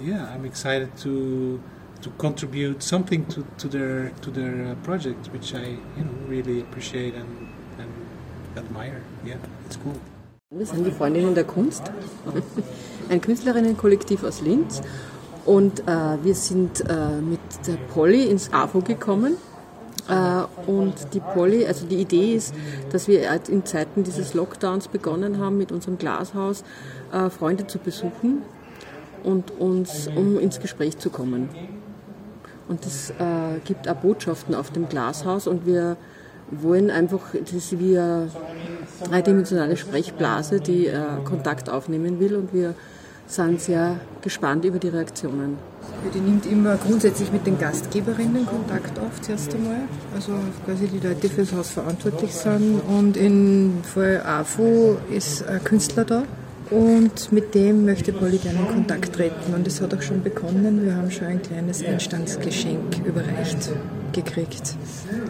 yeah, 0.00 0.30
I'm 0.32 0.44
excited 0.44 0.96
to 0.98 1.60
to 2.02 2.10
contribute 2.10 2.80
something 2.82 3.26
to, 3.26 3.44
to 3.58 3.68
their 3.68 4.10
to 4.22 4.30
their 4.30 4.72
uh, 4.72 4.74
project, 4.84 5.28
which 5.32 5.54
I 5.54 5.66
you 5.96 6.04
know 6.04 6.14
really 6.26 6.60
appreciate 6.60 7.14
and, 7.14 7.48
and 7.78 7.92
admire. 8.56 9.02
Yeah, 9.24 9.36
it's 9.66 9.78
cool. 9.84 9.98
Wir 10.50 10.64
sind 10.64 10.84
die 10.84 10.92
Freundinnen 10.92 11.34
der 11.34 11.44
Kunst, 11.44 11.92
ein 13.10 13.20
Künstlerinnenkollektiv 13.20 14.24
aus 14.24 14.40
Linz 14.40 14.80
Und 15.48 15.80
äh, 15.88 16.22
wir 16.22 16.34
sind 16.34 16.82
äh, 16.82 17.22
mit 17.22 17.40
der 17.66 17.78
Polly 17.94 18.24
ins 18.24 18.52
AFO 18.52 18.82
gekommen. 18.82 19.38
Äh, 20.06 20.42
und 20.70 21.14
die 21.14 21.20
Polly, 21.20 21.66
also 21.66 21.86
die 21.86 22.02
Idee 22.02 22.34
ist, 22.34 22.54
dass 22.92 23.08
wir 23.08 23.22
in 23.48 23.64
Zeiten 23.64 24.04
dieses 24.04 24.34
Lockdowns 24.34 24.88
begonnen 24.88 25.38
haben, 25.38 25.56
mit 25.56 25.72
unserem 25.72 25.96
Glashaus 25.96 26.64
äh, 27.14 27.30
Freunde 27.30 27.66
zu 27.66 27.78
besuchen 27.78 28.42
und 29.24 29.50
uns, 29.58 30.06
um 30.14 30.38
ins 30.38 30.60
Gespräch 30.60 30.98
zu 30.98 31.08
kommen. 31.08 31.48
Und 32.68 32.84
es 32.84 33.08
äh, 33.12 33.14
gibt 33.64 33.88
auch 33.88 33.96
Botschaften 33.96 34.54
auf 34.54 34.70
dem 34.70 34.90
Glashaus 34.90 35.46
und 35.46 35.64
wir 35.64 35.96
wollen 36.50 36.90
einfach, 36.90 37.22
das 37.32 37.78
wie 37.78 37.98
eine 37.98 38.28
dreidimensionale 39.02 39.78
Sprechblase, 39.78 40.60
die 40.60 40.88
äh, 40.88 41.00
Kontakt 41.24 41.70
aufnehmen 41.70 42.20
will 42.20 42.36
und 42.36 42.52
wir 42.52 42.74
sind 43.28 43.60
sehr 43.60 44.00
gespannt 44.22 44.64
über 44.64 44.78
die 44.78 44.88
Reaktionen. 44.88 45.58
Die 46.14 46.20
nimmt 46.20 46.46
immer 46.46 46.76
grundsätzlich 46.76 47.32
mit 47.32 47.46
den 47.46 47.58
Gastgeberinnen 47.58 48.46
Kontakt 48.46 48.98
auf, 48.98 49.20
zuerst 49.20 49.54
einmal. 49.54 49.80
Also 50.14 50.32
quasi 50.64 50.86
die 50.86 51.06
Leute 51.06 51.28
fürs 51.28 51.52
Haus 51.52 51.70
verantwortlich 51.70 52.32
sind. 52.32 52.80
Und 52.88 53.16
im 53.16 53.82
Fall 53.82 54.22
AFO 54.24 54.96
ist 55.14 55.46
ein 55.46 55.62
Künstler 55.64 56.04
da. 56.04 56.22
Und 56.70 57.32
mit 57.32 57.54
dem 57.54 57.84
möchte 57.84 58.12
Polly 58.12 58.38
gerne 58.38 58.60
in 58.60 58.68
Kontakt 58.68 59.14
treten. 59.14 59.54
Und 59.54 59.66
es 59.66 59.80
hat 59.80 59.94
auch 59.94 60.02
schon 60.02 60.22
begonnen. 60.22 60.84
Wir 60.84 60.96
haben 60.96 61.10
schon 61.10 61.26
ein 61.26 61.42
kleines 61.42 61.84
Einstandsgeschenk 61.84 62.98
überreicht 63.04 63.70
gekriegt. 64.12 64.74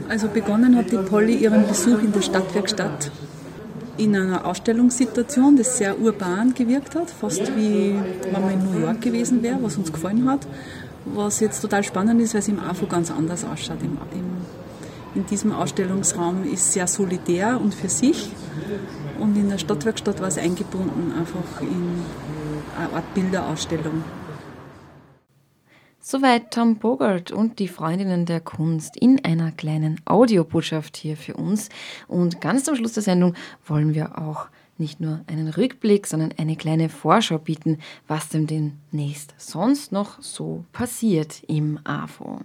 Also 0.08 0.28
begonnen 0.28 0.76
hat 0.76 0.90
die 0.90 0.96
Polly 0.96 1.36
ihren 1.36 1.66
Besuch 1.66 2.02
in 2.02 2.12
der 2.12 2.22
Stadtwerkstatt 2.22 3.10
in 3.98 4.16
einer 4.16 4.46
Ausstellungssituation, 4.46 5.56
das 5.56 5.76
sehr 5.76 6.00
urban 6.00 6.54
gewirkt 6.54 6.94
hat, 6.94 7.10
fast 7.10 7.54
wie 7.56 7.94
wenn 8.22 8.42
man 8.42 8.52
in 8.52 8.72
New 8.72 8.78
York 8.78 9.00
gewesen 9.00 9.42
wäre, 9.42 9.58
was 9.60 9.76
uns 9.76 9.92
gefallen 9.92 10.28
hat. 10.28 10.46
Was 11.04 11.40
jetzt 11.40 11.60
total 11.60 11.82
spannend 11.82 12.20
ist, 12.20 12.34
weil 12.34 12.40
es 12.40 12.48
im 12.48 12.60
AFO 12.60 12.86
ganz 12.86 13.10
anders 13.10 13.44
ausschaut. 13.44 13.78
Im, 13.82 13.98
im, 14.12 14.26
in 15.14 15.26
diesem 15.26 15.52
Ausstellungsraum 15.52 16.44
ist 16.44 16.72
sehr 16.72 16.86
solidär 16.86 17.60
und 17.60 17.74
für 17.74 17.88
sich. 17.88 18.30
Und 19.18 19.36
in 19.36 19.48
der 19.48 19.58
Stadtwerkstatt 19.58 20.20
war 20.20 20.28
es 20.28 20.38
eingebunden 20.38 21.12
einfach 21.18 21.60
in 21.60 22.02
eine 22.78 22.92
Art 22.94 23.14
Bilderausstellung. 23.14 24.04
Soweit 26.10 26.52
Tom 26.52 26.76
Bogart 26.76 27.32
und 27.32 27.58
die 27.58 27.68
Freundinnen 27.68 28.24
der 28.24 28.40
Kunst 28.40 28.96
in 28.96 29.22
einer 29.26 29.52
kleinen 29.52 30.00
Audiobotschaft 30.06 30.96
hier 30.96 31.18
für 31.18 31.34
uns. 31.34 31.68
Und 32.06 32.40
ganz 32.40 32.64
zum 32.64 32.76
Schluss 32.76 32.94
der 32.94 33.02
Sendung 33.02 33.34
wollen 33.66 33.92
wir 33.92 34.16
auch 34.16 34.46
nicht 34.78 35.00
nur 35.00 35.20
einen 35.26 35.48
Rückblick, 35.48 36.06
sondern 36.06 36.32
eine 36.38 36.56
kleine 36.56 36.88
Vorschau 36.88 37.36
bieten, 37.36 37.76
was 38.06 38.30
dem 38.30 38.46
demnächst 38.46 39.34
sonst 39.36 39.92
noch 39.92 40.22
so 40.22 40.64
passiert 40.72 41.42
im 41.46 41.78
AFO. 41.84 42.40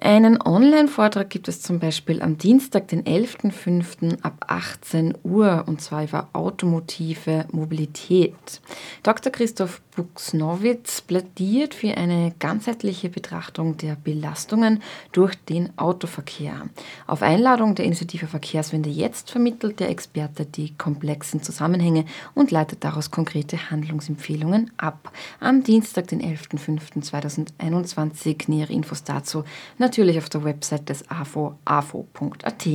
Einen 0.00 0.42
Online-Vortrag 0.42 1.30
gibt 1.30 1.48
es 1.48 1.62
zum 1.62 1.78
Beispiel 1.78 2.20
am 2.20 2.36
Dienstag, 2.36 2.88
den 2.88 3.04
11.05. 3.04 4.20
ab 4.22 4.44
18 4.48 5.16
Uhr, 5.22 5.64
und 5.66 5.80
zwar 5.80 6.04
über 6.04 6.28
automotive 6.34 7.46
Mobilität. 7.50 8.60
Dr. 9.02 9.32
Christoph 9.32 9.80
Buxnowitz 9.96 11.00
plädiert 11.00 11.74
für 11.74 11.96
eine 11.96 12.32
ganzheitliche 12.38 13.08
Betrachtung 13.08 13.78
der 13.78 13.96
Belastungen 13.96 14.82
durch 15.12 15.34
den 15.46 15.70
Autoverkehr. 15.78 16.68
Auf 17.06 17.22
Einladung 17.22 17.74
der 17.74 17.86
Initiative 17.86 18.26
Verkehrswende 18.26 18.90
jetzt 18.90 19.30
vermittelt 19.30 19.80
der 19.80 19.88
Experte 19.88 20.44
die 20.44 20.76
komplexen 20.76 21.42
Zusammenhänge 21.42 22.04
und 22.34 22.50
leitet 22.50 22.84
daraus 22.84 23.10
konkrete 23.10 23.70
Handlungsempfehlungen 23.70 24.70
ab. 24.76 25.10
Am 25.40 25.64
Dienstag, 25.64 26.08
den 26.08 26.20
11.05.2021, 26.20 28.50
nähere 28.50 28.74
Infos 28.74 29.02
dazu 29.02 29.44
natürlich 29.78 30.18
auf 30.18 30.28
der 30.28 30.44
Website 30.44 30.90
des 30.90 31.10
AFO, 31.10 31.54
afo.at. 31.64 32.68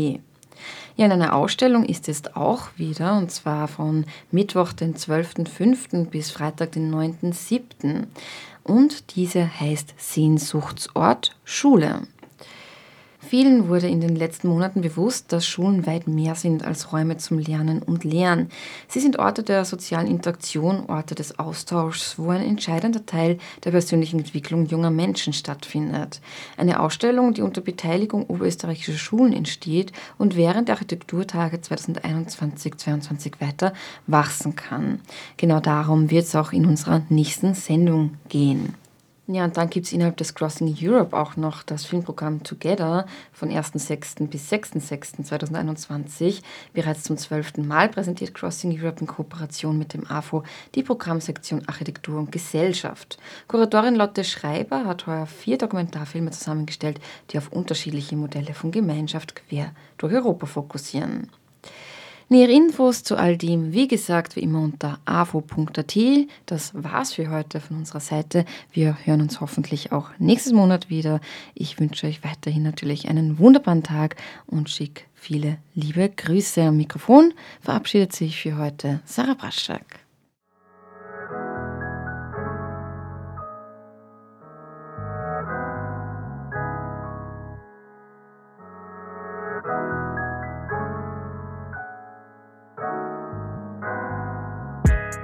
Ja, 0.95 1.05
in 1.05 1.11
einer 1.11 1.33
Ausstellung 1.35 1.85
ist 1.85 2.09
es 2.09 2.35
auch 2.35 2.67
wieder, 2.77 3.17
und 3.17 3.31
zwar 3.31 3.67
von 3.67 4.05
Mittwoch, 4.31 4.73
den 4.73 4.95
12.05. 4.95 6.09
bis 6.09 6.31
Freitag, 6.31 6.73
den 6.73 6.93
9.07. 6.93 8.07
Und 8.63 9.15
diese 9.15 9.59
heißt 9.59 9.93
Sehnsuchtsort 9.97 11.35
Schule. 11.43 12.07
Vielen 13.31 13.69
wurde 13.69 13.87
in 13.87 14.01
den 14.01 14.17
letzten 14.17 14.49
Monaten 14.49 14.81
bewusst, 14.81 15.31
dass 15.31 15.47
Schulen 15.47 15.87
weit 15.87 16.05
mehr 16.05 16.35
sind 16.35 16.65
als 16.65 16.91
Räume 16.91 17.15
zum 17.15 17.39
Lernen 17.39 17.81
und 17.81 18.03
Lehren. 18.03 18.49
Sie 18.89 18.99
sind 18.99 19.19
Orte 19.19 19.41
der 19.41 19.63
sozialen 19.63 20.07
Interaktion, 20.07 20.89
Orte 20.89 21.15
des 21.15 21.39
Austauschs, 21.39 22.19
wo 22.19 22.31
ein 22.31 22.43
entscheidender 22.43 23.05
Teil 23.05 23.37
der 23.63 23.71
persönlichen 23.71 24.19
Entwicklung 24.19 24.65
junger 24.65 24.91
Menschen 24.91 25.31
stattfindet. 25.31 26.19
Eine 26.57 26.81
Ausstellung, 26.81 27.33
die 27.33 27.41
unter 27.41 27.61
Beteiligung 27.61 28.25
oberösterreichischer 28.25 28.97
Schulen 28.97 29.31
entsteht 29.31 29.93
und 30.17 30.35
während 30.35 30.67
der 30.67 30.75
Architekturtage 30.75 31.55
2021-2022 31.55 33.39
weiter 33.39 33.71
wachsen 34.07 34.57
kann. 34.57 34.99
Genau 35.37 35.61
darum 35.61 36.11
wird 36.11 36.25
es 36.25 36.35
auch 36.35 36.51
in 36.51 36.65
unserer 36.65 37.03
nächsten 37.07 37.53
Sendung 37.53 38.17
gehen. 38.27 38.75
Ja, 39.27 39.45
und 39.45 39.55
dann 39.55 39.69
gibt 39.69 39.85
es 39.85 39.93
innerhalb 39.93 40.17
des 40.17 40.33
Crossing 40.33 40.75
Europe 40.81 41.15
auch 41.15 41.37
noch 41.37 41.61
das 41.63 41.85
Filmprogramm 41.85 42.41
Together 42.43 43.05
von 43.31 43.49
1.6. 43.49 44.27
bis 44.27 44.51
6.6.2021. 44.51 46.41
Bereits 46.73 47.03
zum 47.03 47.17
zwölften 47.17 47.67
Mal 47.67 47.87
präsentiert 47.89 48.33
Crossing 48.33 48.77
Europe 48.77 48.99
in 48.99 49.07
Kooperation 49.07 49.77
mit 49.77 49.93
dem 49.93 50.09
AFO 50.09 50.43
die 50.73 50.81
Programmsektion 50.81 51.61
Architektur 51.67 52.17
und 52.17 52.31
Gesellschaft. 52.31 53.19
Kuratorin 53.47 53.95
Lotte 53.95 54.23
Schreiber 54.23 54.85
hat 54.85 55.05
heuer 55.05 55.27
vier 55.27 55.59
Dokumentarfilme 55.59 56.31
zusammengestellt, 56.31 56.99
die 57.29 57.37
auf 57.37 57.51
unterschiedliche 57.53 58.15
Modelle 58.15 58.55
von 58.55 58.71
Gemeinschaft 58.71 59.35
quer 59.35 59.71
durch 59.97 60.13
Europa 60.13 60.47
fokussieren. 60.47 61.29
Nähere 62.31 62.53
Infos 62.53 63.03
zu 63.03 63.17
all 63.17 63.35
dem, 63.35 63.73
wie 63.73 63.89
gesagt, 63.89 64.37
wie 64.37 64.39
immer 64.39 64.61
unter 64.61 64.99
avo.at. 65.03 65.97
Das 66.45 66.71
war's 66.73 67.11
für 67.11 67.29
heute 67.29 67.59
von 67.59 67.75
unserer 67.75 67.99
Seite. 67.99 68.45
Wir 68.71 68.95
hören 69.03 69.19
uns 69.19 69.41
hoffentlich 69.41 69.91
auch 69.91 70.11
nächstes 70.17 70.53
Monat 70.53 70.89
wieder. 70.89 71.19
Ich 71.55 71.77
wünsche 71.77 72.07
euch 72.07 72.23
weiterhin 72.23 72.63
natürlich 72.63 73.09
einen 73.09 73.37
wunderbaren 73.37 73.83
Tag 73.83 74.15
und 74.47 74.69
schicke 74.69 75.03
viele 75.13 75.57
liebe 75.75 76.07
Grüße 76.07 76.61
am 76.61 76.77
Mikrofon. 76.77 77.33
Verabschiedet 77.59 78.13
sich 78.13 78.41
für 78.41 78.57
heute 78.57 79.01
Sarah 79.03 79.33
Braschak. 79.33 80.00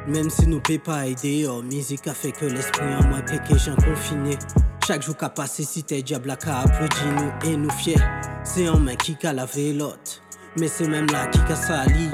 Même 0.07 0.29
si 0.29 0.47
nous 0.47 0.59
paie 0.59 0.77
pas 0.77 1.07
aider, 1.07 1.47
oh, 1.49 1.61
musique 1.61 2.07
a 2.07 2.13
fait 2.13 2.31
que 2.31 2.45
l'esprit 2.45 2.95
en 2.95 3.07
moi 3.07 3.19
péqué, 3.21 3.55
j'ai 3.57 3.71
confiné. 3.71 4.37
Chaque 4.85 5.03
jour 5.03 5.17
qu'a 5.17 5.29
passé, 5.29 5.63
si 5.63 5.83
t'es 5.83 6.01
diable 6.01 6.31
a 6.31 6.33
applaudi 6.33 6.95
nous 7.17 7.49
et 7.49 7.57
nous 7.57 7.71
fiers. 7.71 7.95
C'est 8.43 8.69
en 8.69 8.79
main 8.79 8.95
qui 8.95 9.17
qu'a 9.17 9.33
la 9.33 9.45
vélote, 9.45 10.21
mais 10.57 10.67
c'est 10.67 10.87
même 10.87 11.07
là 11.07 11.27
qui 11.27 11.39
qu'a 11.39 11.55
sali. 11.55 12.09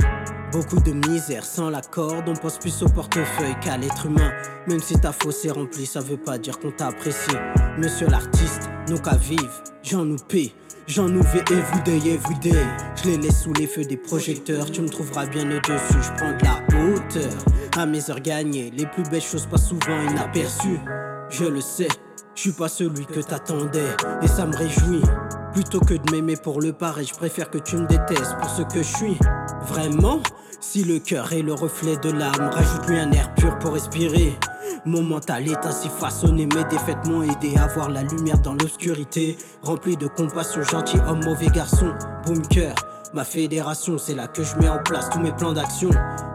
Beaucoup 0.51 0.79
de 0.79 0.91
misère 0.91 1.45
sans 1.45 1.69
la 1.69 1.81
corde, 1.81 2.27
on 2.27 2.33
pense 2.33 2.57
plus 2.57 2.81
au 2.83 2.89
portefeuille 2.89 3.55
qu'à 3.61 3.77
l'être 3.77 4.05
humain. 4.05 4.31
Même 4.67 4.79
si 4.79 4.99
ta 4.99 5.11
fosse 5.11 5.45
est 5.45 5.51
remplie, 5.51 5.85
ça 5.85 5.99
veut 5.99 6.17
pas 6.17 6.37
dire 6.37 6.59
qu'on 6.59 6.71
t'apprécie. 6.71 7.37
Monsieur 7.77 8.07
l'artiste, 8.07 8.69
nous 8.89 8.99
qu'à 8.99 9.15
vivre, 9.15 9.63
j'en 9.83 10.05
nous 10.05 10.17
paie. 10.17 10.53
J'en 10.85 11.07
ouvre 11.07 11.37
everyday, 11.49 12.13
everyday. 12.13 12.65
Je 12.95 13.09
les 13.09 13.17
laisse 13.17 13.43
sous 13.43 13.53
les 13.53 13.67
feux 13.67 13.85
des 13.85 13.95
projecteurs. 13.95 14.69
Tu 14.69 14.81
me 14.81 14.89
trouveras 14.89 15.25
bien 15.27 15.49
au-dessus, 15.49 16.01
je 16.01 16.11
prends 16.17 16.37
de 16.37 16.43
la 16.43 16.93
hauteur. 16.93 17.33
À 17.75 17.87
mes 17.87 18.07
heures 18.11 18.19
gagnées, 18.19 18.71
les 18.77 18.85
plus 18.85 19.01
belles 19.09 19.19
choses 19.19 19.47
passent 19.47 19.69
souvent 19.69 19.99
inaperçues. 20.07 20.79
Je 21.31 21.45
le 21.45 21.59
sais, 21.59 21.87
je 22.35 22.41
suis 22.41 22.51
pas 22.51 22.67
celui 22.67 23.07
que 23.07 23.19
t'attendais. 23.19 23.89
Et 24.21 24.27
ça 24.27 24.45
me 24.45 24.55
réjouit. 24.55 25.01
Plutôt 25.53 25.79
que 25.79 25.95
de 25.95 26.11
m'aimer 26.11 26.35
pour 26.35 26.61
le 26.61 26.71
pareil, 26.71 27.07
je 27.07 27.15
préfère 27.15 27.49
que 27.49 27.57
tu 27.57 27.77
me 27.77 27.87
détestes 27.87 28.37
pour 28.39 28.49
ce 28.51 28.61
que 28.61 28.83
je 28.83 28.95
suis. 28.95 29.17
Vraiment? 29.63 30.21
Si 30.61 30.83
le 30.83 30.99
cœur 30.99 31.33
est 31.33 31.41
le 31.41 31.53
reflet 31.53 31.97
de 31.97 32.11
l'âme, 32.11 32.51
rajoute-lui 32.51 32.99
un 32.99 33.11
air 33.11 33.33
pur 33.33 33.57
pour 33.57 33.73
respirer. 33.73 34.37
Mon 34.85 35.01
mental 35.01 35.47
est 35.47 35.65
ainsi 35.65 35.89
façonné, 35.89 36.45
mes 36.45 36.63
défaites 36.65 37.07
m'ont 37.07 37.23
aidé 37.23 37.55
à 37.57 37.67
voir 37.67 37.89
la 37.89 38.03
lumière 38.03 38.37
dans 38.39 38.53
l'obscurité. 38.53 39.35
Rempli 39.63 39.97
de 39.97 40.07
compassion, 40.07 40.61
gentil 40.61 40.99
homme, 41.07 41.23
mauvais 41.25 41.47
garçon, 41.47 41.91
cœur. 42.51 42.75
Ma 43.13 43.23
fédération, 43.23 43.99
c'est 43.99 44.15
là 44.15 44.27
que 44.27 44.41
je 44.41 44.55
mets 44.55 44.69
en 44.69 44.79
place 44.79 45.07
tous 45.11 45.19
mes 45.19 45.31
plans 45.31 45.53
d'action. 45.53 45.91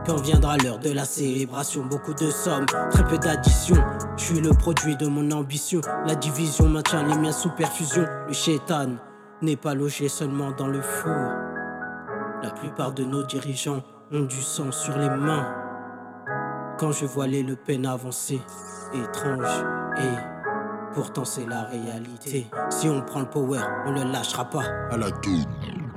Quand 0.07 0.21
viendra 0.21 0.57
l'heure 0.59 0.79
de 0.79 0.93
la 0.93 1.05
célébration, 1.05 1.85
beaucoup 1.85 2.15
de 2.15 2.31
sommes, 2.31 2.67
très 2.67 3.03
peu 3.03 3.19
d'additions. 3.19 3.83
Je 4.17 4.23
suis 4.23 4.41
le 4.41 4.51
produit 4.51 4.97
de 4.97 5.09
mon 5.09 5.29
ambition. 5.33 5.81
La 6.07 6.15
division 6.15 6.69
maintient 6.69 7.03
les 7.03 7.17
miens 7.17 7.33
sous 7.33 7.51
perfusion. 7.51 8.07
Le 8.29 8.33
chétan 8.33 8.91
n'est 9.43 9.57
pas 9.57 9.75
logé 9.75 10.09
seulement 10.09 10.53
dans 10.53 10.69
le 10.69 10.81
four. 10.81 11.33
La 12.45 12.51
plupart 12.53 12.93
de 12.93 13.03
nos 13.03 13.25
dirigeants 13.25 13.83
ont 14.13 14.23
du 14.23 14.41
sang 14.41 14.71
sur 14.71 14.97
les 14.97 15.11
mains. 15.11 15.53
Quand 16.79 16.93
je 16.93 17.07
vois 17.07 17.27
les 17.27 17.43
Le 17.43 17.57
Pen 17.57 17.87
avancer, 17.87 18.41
étrange 18.95 19.65
et 19.99 20.95
pourtant 20.95 21.25
c'est 21.25 21.47
la 21.47 21.65
réalité. 21.65 22.47
Si 22.71 22.89
on 22.89 23.03
prend 23.03 23.21
le 23.21 23.27
power, 23.27 23.63
on 23.85 23.91
le 23.91 24.05
lâchera 24.05 24.45
pas. 24.45 24.63
À 24.91 24.97
la 24.97 25.11
double. 25.11 25.88